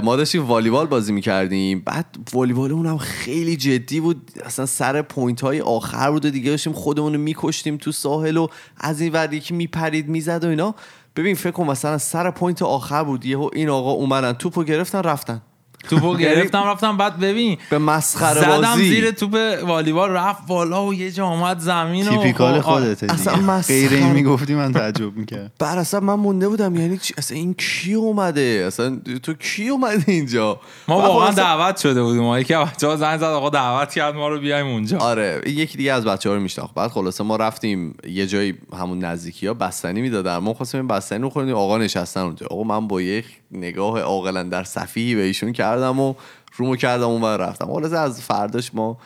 ما 0.03 0.15
داشتیم 0.15 0.45
والیبال 0.45 0.85
بازی 0.85 1.13
می‌کردیم. 1.13 1.79
بعد 1.79 2.05
والیبال 2.33 2.71
اونم 2.71 2.97
خیلی 2.97 3.57
جدی 3.57 3.99
بود. 3.99 4.31
اصلا 4.45 4.65
سر 4.65 5.01
point 5.01 5.41
های 5.41 5.61
آخر 5.61 6.11
بود 6.11 6.25
و 6.25 6.29
دیگه 6.29 6.49
داشتیم 6.49 6.73
خودمون 6.73 7.13
رو 7.13 7.19
میکشتیم 7.19 7.77
تو 7.77 7.91
ساحل 7.91 8.37
و 8.37 8.47
از 8.77 9.01
این 9.01 9.11
ور 9.13 9.33
یکی 9.33 9.53
میپرید 9.53 10.07
می‌زد 10.07 10.43
و 10.43 10.47
اینا. 10.47 10.75
ببین 11.15 11.35
فکر 11.35 11.51
کن 11.51 11.67
مثلا 11.67 11.97
سر 11.97 12.31
point 12.31 12.61
آخر 12.61 13.03
بود 13.03 13.25
یهو 13.25 13.49
این 13.53 13.69
آقا 13.69 13.91
اومدن 13.91 14.33
توپو 14.33 14.63
گرفتن 14.63 15.03
رفتن. 15.03 15.41
توپو 15.89 16.15
گرفتم 16.15 16.63
رفتم 16.67 16.97
بعد 16.97 17.19
ببین 17.19 17.57
به 17.69 17.77
مسخره 17.77 18.41
زدم 18.41 18.71
بازی. 18.71 18.89
زیر 18.89 19.11
توپ 19.11 19.37
والیبال 19.63 20.09
رفت 20.09 20.47
بالا 20.47 20.85
و 20.85 20.93
یه 20.93 21.11
جا 21.11 21.27
اومد 21.27 21.59
زمین 21.59 22.07
و 22.07 22.11
typical 22.11 22.61
خب، 22.61 22.71
خودته 22.71 23.13
اصلا 23.13 23.35
مسخره. 23.35 23.89
غیر 23.89 23.93
این 23.93 24.11
می‌گفتی 24.11 24.55
من 24.55 24.71
تعجب 24.71 25.17
می‌کردم 25.17 25.77
اصلا 25.77 25.99
من 25.99 26.13
مونده 26.13 26.47
بودم 26.49 26.75
یعنی 26.75 26.97
چی؟ 26.97 27.13
اصلا 27.17 27.37
این 27.37 27.53
کی 27.53 27.93
اومده؟ 27.93 28.63
اصلا 28.67 28.99
تو 29.23 29.33
کی 29.33 29.67
اومده 29.69 30.03
اینجا؟ 30.07 30.59
ما 30.87 31.01
خب 31.01 31.07
واقعا 31.07 31.27
اصلا- 31.29 31.43
دعوت 31.43 31.77
شده 31.77 32.03
بودیم. 32.03 32.21
ما 32.21 32.39
یکی 32.39 32.53
بچه 32.53 32.87
ها 32.87 32.95
زنگ 32.95 33.17
زد 33.17 33.23
آقا 33.23 33.49
دعوت 33.49 33.93
کرد 33.93 34.15
ما 34.15 34.27
رو 34.27 34.39
بیایم 34.39 34.67
اونجا. 34.67 34.97
آره 34.97 35.41
این 35.45 35.57
یکی 35.57 35.77
دیگه 35.77 35.93
از 35.93 36.05
بچه 36.05 36.29
ها 36.29 36.35
رو 36.35 36.41
میشناخت. 36.41 36.73
بعد 36.73 36.91
خلاصه 36.91 37.23
ما 37.23 37.35
رفتیم 37.35 37.95
یه 38.07 38.27
جایی 38.27 38.53
همون 38.79 38.99
نزدیکی 38.99 39.47
ها 39.47 39.53
بستنی 39.53 40.01
می‌دادن 40.01 40.37
ما 40.37 40.53
خواستیم 40.53 40.79
این 40.79 40.87
بستنی 40.87 41.19
رو 41.19 41.29
خوریم 41.29 41.55
آقا 41.55 41.77
نشستن 41.77 42.21
اونجا. 42.21 42.47
آقا 42.51 42.63
من 42.63 42.87
با 42.87 43.01
یه 43.01 43.23
نگاه 43.53 44.01
عاقلا 44.01 44.43
در 44.43 44.63
صفیحی 44.63 45.15
به 45.15 45.21
ایشون 45.21 45.51
کردم 45.51 45.99
و 45.99 46.13
رومو 46.55 46.75
کردم 46.75 47.07
اون 47.07 47.23
رفتم. 47.23 47.65
خلاصه 47.65 47.97
از 47.97 48.21
فرداش 48.21 48.71
ما 48.73 48.97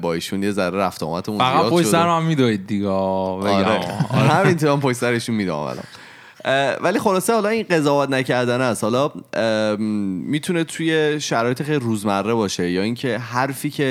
با 0.00 0.12
ایشون 0.14 0.42
یه 0.42 0.50
ذره 0.50 0.78
رفت 0.78 1.02
آمدمون 1.02 1.38
فقط 1.38 1.60
زیاد 1.60 1.72
پشت 1.72 1.84
شد. 1.84 1.90
سر 1.90 2.06
من 2.06 2.22
میدوید 2.22 2.66
دیگه 2.66 2.88
آره. 2.88 3.80
همینطور 4.12 4.70
هم 4.70 4.80
پشت 4.80 4.96
سرشون 4.96 5.50
اه، 5.50 5.76
ولی 6.80 6.98
خلاصه 6.98 7.32
حالا 7.32 7.48
این 7.48 7.66
قضاوت 7.70 8.10
نکردن 8.10 8.60
است. 8.60 8.84
حالا 8.84 9.10
می‌تونه 9.78 10.64
توی 10.64 11.20
شرایط 11.20 11.62
خیلی 11.62 11.78
روزمره 11.78 12.34
باشه 12.34 12.70
یا 12.70 12.82
اینکه 12.82 13.18
حرفی 13.18 13.70
که 13.70 13.84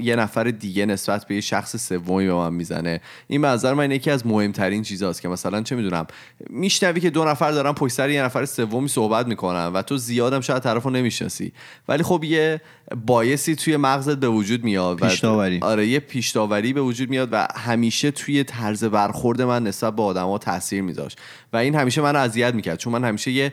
یه, 0.00 0.16
نفر 0.16 0.44
دیگه 0.44 0.86
نسبت 0.86 1.26
به 1.26 1.34
یه 1.34 1.40
شخص 1.40 1.76
سومی 1.88 2.26
به 2.26 2.34
من 2.34 2.54
می‌زنه 2.54 3.00
این 3.26 3.42
به 3.42 3.48
نظر 3.48 3.74
من 3.74 3.90
یکی 3.90 4.10
از 4.10 4.26
مهمترین 4.26 4.82
چیزاست 4.82 5.22
که 5.22 5.28
مثلا 5.28 5.62
چه 5.62 5.76
می‌دونم 5.76 6.06
میشنوی 6.50 7.00
که 7.00 7.10
دو 7.10 7.24
نفر 7.24 7.50
دارن 7.50 7.72
پشت 7.72 7.94
سر 7.94 8.10
یه 8.10 8.22
نفر 8.22 8.44
سومی 8.44 8.88
صحبت 8.88 9.26
می‌کنن 9.26 9.66
و 9.66 9.82
تو 9.82 9.96
زیادم 9.96 10.40
شاید 10.40 10.62
طرفو 10.62 10.90
نمی‌شناسی. 10.90 11.52
ولی 11.88 12.02
خب 12.02 12.24
یه 12.24 12.60
بایسی 13.06 13.56
توی 13.56 13.76
مغزت 13.76 14.16
به 14.16 14.28
وجود 14.28 14.64
میاد 14.64 15.00
پیش‌داوری. 15.00 15.58
آره 15.62 15.86
یه 15.86 16.00
پیشداوری 16.00 16.72
به 16.72 16.80
وجود 16.80 17.10
میاد 17.10 17.28
و 17.32 17.48
همیشه 17.56 18.10
توی 18.10 18.44
طرز 18.44 18.84
برخورد 18.84 19.42
من 19.42 19.62
نسبت 19.62 19.96
به 19.96 20.02
آدما 20.02 20.38
تاثیر 20.38 20.82
میذاشت 20.82 21.18
و 21.52 21.56
این 21.56 21.74
همیشه 21.74 21.95
من 22.00 22.16
اذیت 22.16 22.54
می‌کرد. 22.54 22.78
چون 22.78 22.92
من 22.92 23.04
همیشه 23.04 23.30
یه 23.30 23.52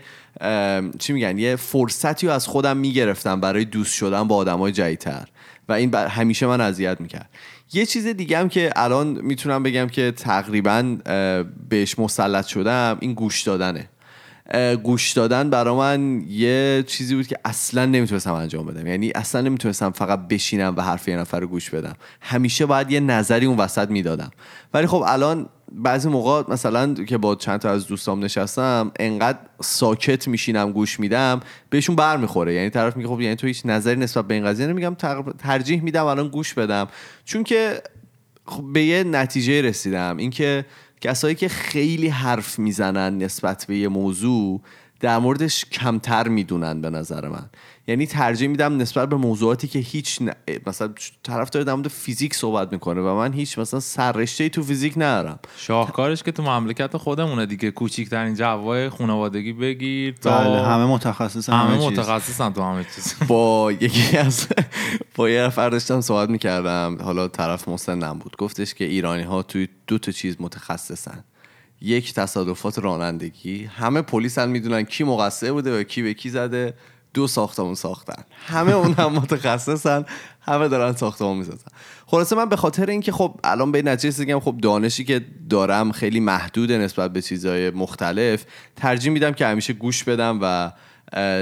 چی 0.99 1.13
میگن 1.13 1.37
یه 1.37 1.55
فرصتی 1.55 2.27
رو 2.27 2.33
از 2.33 2.47
خودم 2.47 2.77
می‌گرفتم 2.77 3.39
برای 3.41 3.65
دوست 3.65 3.93
شدن 3.93 4.27
با 4.27 4.35
آدمای 4.35 4.71
جدیدتر. 4.71 5.27
و 5.69 5.73
این 5.73 5.89
بر- 5.89 6.07
همیشه 6.07 6.47
من 6.47 6.61
اذیت 6.61 7.01
می‌کرد. 7.01 7.29
یه 7.73 7.85
چیز 7.85 8.07
دیگه 8.07 8.37
هم 8.37 8.49
که 8.49 8.73
الان 8.75 9.07
می‌تونم 9.07 9.63
بگم 9.63 9.87
که 9.87 10.11
تقریبا 10.11 10.97
بهش 11.69 11.99
مسلط 11.99 12.45
شدم 12.45 12.97
این 12.99 13.13
گوش 13.13 13.41
دادنه. 13.41 13.89
گوش 14.83 15.11
دادن 15.11 15.49
برا 15.49 15.75
من 15.75 16.21
یه 16.29 16.83
چیزی 16.87 17.15
بود 17.15 17.27
که 17.27 17.37
اصلا 17.45 17.85
نمی‌تونستم 17.85 18.33
انجام 18.33 18.65
بدم. 18.65 18.87
یعنی 18.87 19.11
اصلا 19.15 19.41
نمی‌تونستم 19.41 19.91
فقط 19.91 20.27
بشینم 20.27 20.73
و 20.77 20.81
حرف 20.81 21.07
یه 21.07 21.17
نفر 21.17 21.39
رو 21.39 21.47
گوش 21.47 21.69
بدم. 21.69 21.95
همیشه 22.21 22.65
باید 22.65 22.91
یه 22.91 22.99
نظری 22.99 23.45
اون 23.45 23.57
وسط 23.57 23.89
می‌دادم. 23.89 24.31
ولی 24.73 24.87
خب 24.87 25.03
الان 25.07 25.49
بعضی 25.73 26.09
موقع 26.09 26.53
مثلا 26.53 26.93
که 26.93 27.17
با 27.17 27.35
چند 27.35 27.59
تا 27.59 27.69
از 27.69 27.87
دوستام 27.87 28.23
نشستم 28.23 28.91
انقدر 28.99 29.39
ساکت 29.61 30.27
میشینم 30.27 30.71
گوش 30.71 30.99
میدم 30.99 31.39
بهشون 31.69 31.95
بر 31.95 32.17
می‌خوره. 32.17 32.53
یعنی 32.53 32.69
طرف 32.69 32.97
میگه 32.97 33.09
خب 33.09 33.21
یعنی 33.21 33.35
تو 33.35 33.47
هیچ 33.47 33.61
نظری 33.65 33.95
نسبت 33.95 34.27
به 34.27 34.33
این 34.33 34.45
قضیه 34.45 34.67
نمیگم 34.67 34.95
ترجیح 35.39 35.83
میدم 35.83 36.05
الان 36.05 36.27
گوش 36.27 36.53
بدم. 36.53 36.87
چون 37.25 37.43
که 37.43 37.81
خب 38.45 38.63
به 38.73 38.83
یه 38.83 39.03
نتیجه 39.03 39.61
رسیدم. 39.61 40.17
اینکه 40.17 40.65
کسایی 41.01 41.35
که 41.35 41.47
خیلی 41.47 42.07
حرف 42.07 42.59
می‌زنن 42.59 43.17
نسبت 43.17 43.65
به 43.67 43.77
یه 43.77 43.87
موضوع 43.87 44.61
در 44.99 45.17
موردش 45.17 45.65
کمتر 45.65 46.27
می‌دونن 46.27 46.81
به 46.81 46.89
نظر 46.89 47.27
من. 47.27 47.49
یعنی 47.87 48.05
ترجیح 48.05 48.47
میدم 48.47 48.77
نسبت 48.77 49.09
به 49.09 49.15
موضوعاتی 49.15 49.67
که 49.67 49.79
هیچ 49.79 50.21
ن... 50.21 50.31
مثلا 50.67 50.89
طرف 51.23 51.49
داره 51.49 51.63
در 51.63 51.73
مورد 51.73 51.87
فیزیک 51.87 52.35
صحبت 52.35 52.73
می‌کنه 52.73 53.01
و 53.01 53.15
من 53.15 53.33
هیچ 53.33 53.59
مثلا 53.59 53.79
سررشته 53.79 54.49
تو 54.49 54.63
فیزیک 54.63 54.93
ندارم. 54.95 55.39
شاهکارش 55.57 56.23
که 56.23 56.31
تو 56.31 56.43
مملکت 56.43 56.97
خودمونه 56.97 57.45
دیگه. 57.45 57.71
کوچیکترین 57.71 58.35
جوای 58.35 58.89
خانوادگی 58.89 59.53
بگیر 59.53 60.15
تا 60.21 60.37
بله 60.37 60.61
همه 60.61 60.85
متخصص 60.85 61.49
همه 61.49 61.59
همه 61.59 61.77
چیز. 61.77 61.99
متخصصن 61.99 62.53
تو 62.53 62.61
همه 62.63 62.85
چیز. 62.95 63.15
با 63.27 63.71
یکی 63.71 64.17
از 64.17 64.47
با 65.15 65.29
یه 65.29 65.41
نفر 65.41 65.69
داشتم 65.69 66.01
صحبت 66.01 66.29
می‌کردم. 66.29 66.97
حالا 67.01 67.27
طرف 67.27 67.69
مسنم 67.69 68.19
بود. 68.19 68.35
گفتش 68.37 68.73
که 68.73 68.85
ایرانی 68.85 69.23
ها 69.23 69.43
توی 69.43 69.67
دو 69.87 69.97
تا 69.97 70.11
چیز 70.11 70.35
متخصصن. 70.39 71.23
یک 71.81 72.13
تصادفات 72.13 72.79
رانندگی. 72.79 73.65
همه 73.65 74.01
پلیس 74.01 74.37
هم 74.37 74.49
می‌دونن 74.49 74.83
کی 74.83 75.03
مقصر 75.03 75.51
بوده 75.51 75.79
و 75.79 75.83
کی 75.83 76.01
به 76.01 76.13
کی 76.13 76.29
زده. 76.29 76.73
دو 77.13 77.27
ساختمون 77.27 77.75
ساختن. 77.75 78.23
همه 78.47 78.71
اون 78.71 78.93
هم 78.93 79.11
متخصصن 79.13 80.05
همه 80.41 80.67
دارن 80.67 80.93
ساختمون 80.93 81.37
می‌سازن. 81.37 81.67
خلاصه 82.05 82.35
من 82.35 82.49
به 82.49 82.55
خاطر 82.55 82.85
اینکه 82.85 83.11
خب 83.11 83.39
الان 83.43 83.71
به 83.71 83.81
نتیجه 83.81 84.09
رسیدم 84.09 84.39
خب 84.39 84.57
دانشی 84.57 85.03
که 85.03 85.25
دارم 85.49 85.91
خیلی 85.91 86.19
محدوده 86.19 86.77
نسبت 86.77 87.13
به 87.13 87.21
چیزهای 87.21 87.69
مختلف 87.69 88.45
ترجیح 88.75 89.11
میدم 89.11 89.31
که 89.31 89.47
همیشه 89.47 89.73
گوش 89.73 90.03
بدم 90.03 90.39
و 90.41 90.71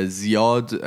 زیاد 0.06 0.86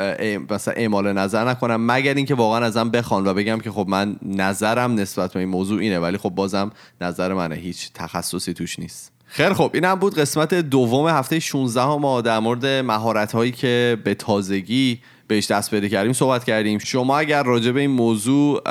مثلا 0.50 0.74
اعمال 0.74 1.12
نظر 1.12 1.48
نکنم 1.48 1.86
مگر 1.86 2.14
اینکه 2.14 2.34
واقعا 2.34 2.64
ازم 2.64 2.90
بخوان 2.90 3.26
و 3.26 3.34
بگم 3.34 3.60
که 3.60 3.70
خب 3.70 3.86
من 3.88 4.16
نظرم 4.22 4.94
نسبت 4.94 5.32
به 5.32 5.40
این 5.40 5.48
موضوع 5.48 5.80
اینه 5.80 5.98
ولی 5.98 6.18
خب 6.18 6.30
بازم 6.30 6.70
نظر 7.00 7.34
منه 7.34 7.54
هیچ 7.54 7.90
تخصصی 7.94 8.54
توش 8.54 8.78
نیست. 8.78 9.13
خیلی 9.36 9.54
خب 9.54 9.70
این 9.74 9.84
هم 9.84 9.94
بود 9.94 10.18
قسمت 10.18 10.54
دوم 10.54 11.08
هفته 11.08 11.40
16 11.40 11.86
ما 11.86 12.20
در 12.20 12.38
مورد 12.38 12.66
مهارت 12.66 13.32
هایی 13.32 13.52
که 13.52 13.98
به 14.04 14.14
تازگی 14.14 15.00
بهش 15.28 15.50
دست 15.50 15.70
پیدا 15.70 15.88
کردیم 15.88 16.12
صحبت 16.12 16.44
کردیم. 16.44 16.78
شما 16.78 17.18
اگر 17.18 17.42
راجع 17.42 17.70
به 17.70 17.80
این 17.80 17.90
موضوع 17.90 18.62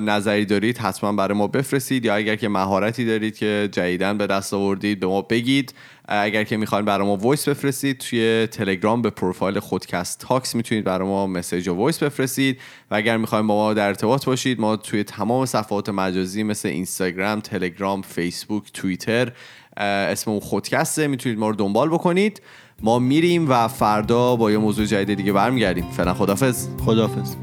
نظری 0.00 0.44
دارید 0.44 0.78
حتما 0.78 1.12
برای 1.12 1.38
ما 1.38 1.46
بفرستید 1.46 2.04
یا 2.04 2.14
اگر 2.14 2.36
که 2.36 2.48
مهارتی 2.48 3.04
دارید 3.04 3.36
که 3.36 3.68
جدیدن 3.72 4.18
به 4.18 4.26
دست 4.26 4.54
آوردید 4.54 5.00
به 5.00 5.06
ما 5.06 5.22
بگید. 5.22 5.74
اگر 6.08 6.44
که 6.44 6.56
می‌خواین 6.56 6.84
برای 6.84 7.06
ما 7.06 7.16
voice 7.16 7.48
بفرستید 7.48 7.98
توی 7.98 8.46
تلگرام 8.46 9.02
به 9.02 9.10
پروفایل 9.10 9.58
خودکست 9.58 10.20
talks 10.20 10.54
می‌تونید 10.54 10.84
برای 10.84 11.08
ما 11.08 11.26
message 11.26 11.68
و 11.68 11.74
voice 11.74 12.02
بفرستید. 12.02 12.58
و 12.90 12.94
اگر 12.94 13.16
می‌خواین 13.16 13.46
با 13.46 13.54
ما 13.54 13.74
در 13.74 13.86
ارتباط 13.86 14.24
باشید 14.24 14.60
ما 14.60 14.76
توی 14.76 15.04
تمام 15.04 15.46
صفحات 15.46 15.88
مجازی 15.88 16.42
مثل 16.42 16.68
اینستاگرام، 16.68 17.40
تلگرام، 17.40 18.02
فیسبوک، 18.02 18.72
توییتر 18.72 19.32
اسممون 19.76 20.40
خودکسته. 20.40 21.06
می‌تونید 21.06 21.38
ما 21.38 21.50
رو 21.50 21.56
دنبال 21.56 21.88
بکنید. 21.88 22.42
ما 22.82 22.98
میریم 22.98 23.50
و 23.50 23.68
فردا 23.68 24.36
با 24.36 24.50
یه 24.50 24.58
موضوع 24.58 24.86
جدید 24.86 25.16
دیگه 25.16 25.32
برمیگردیم. 25.32 25.90
فعلا 25.90 26.14
خدافظ 26.14 26.68
خدافظ 26.84 27.34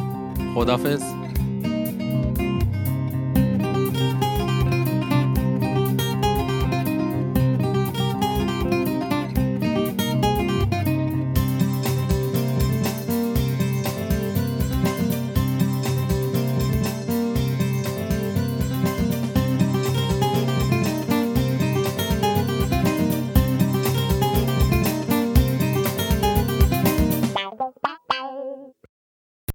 خدافظ 0.55 1.28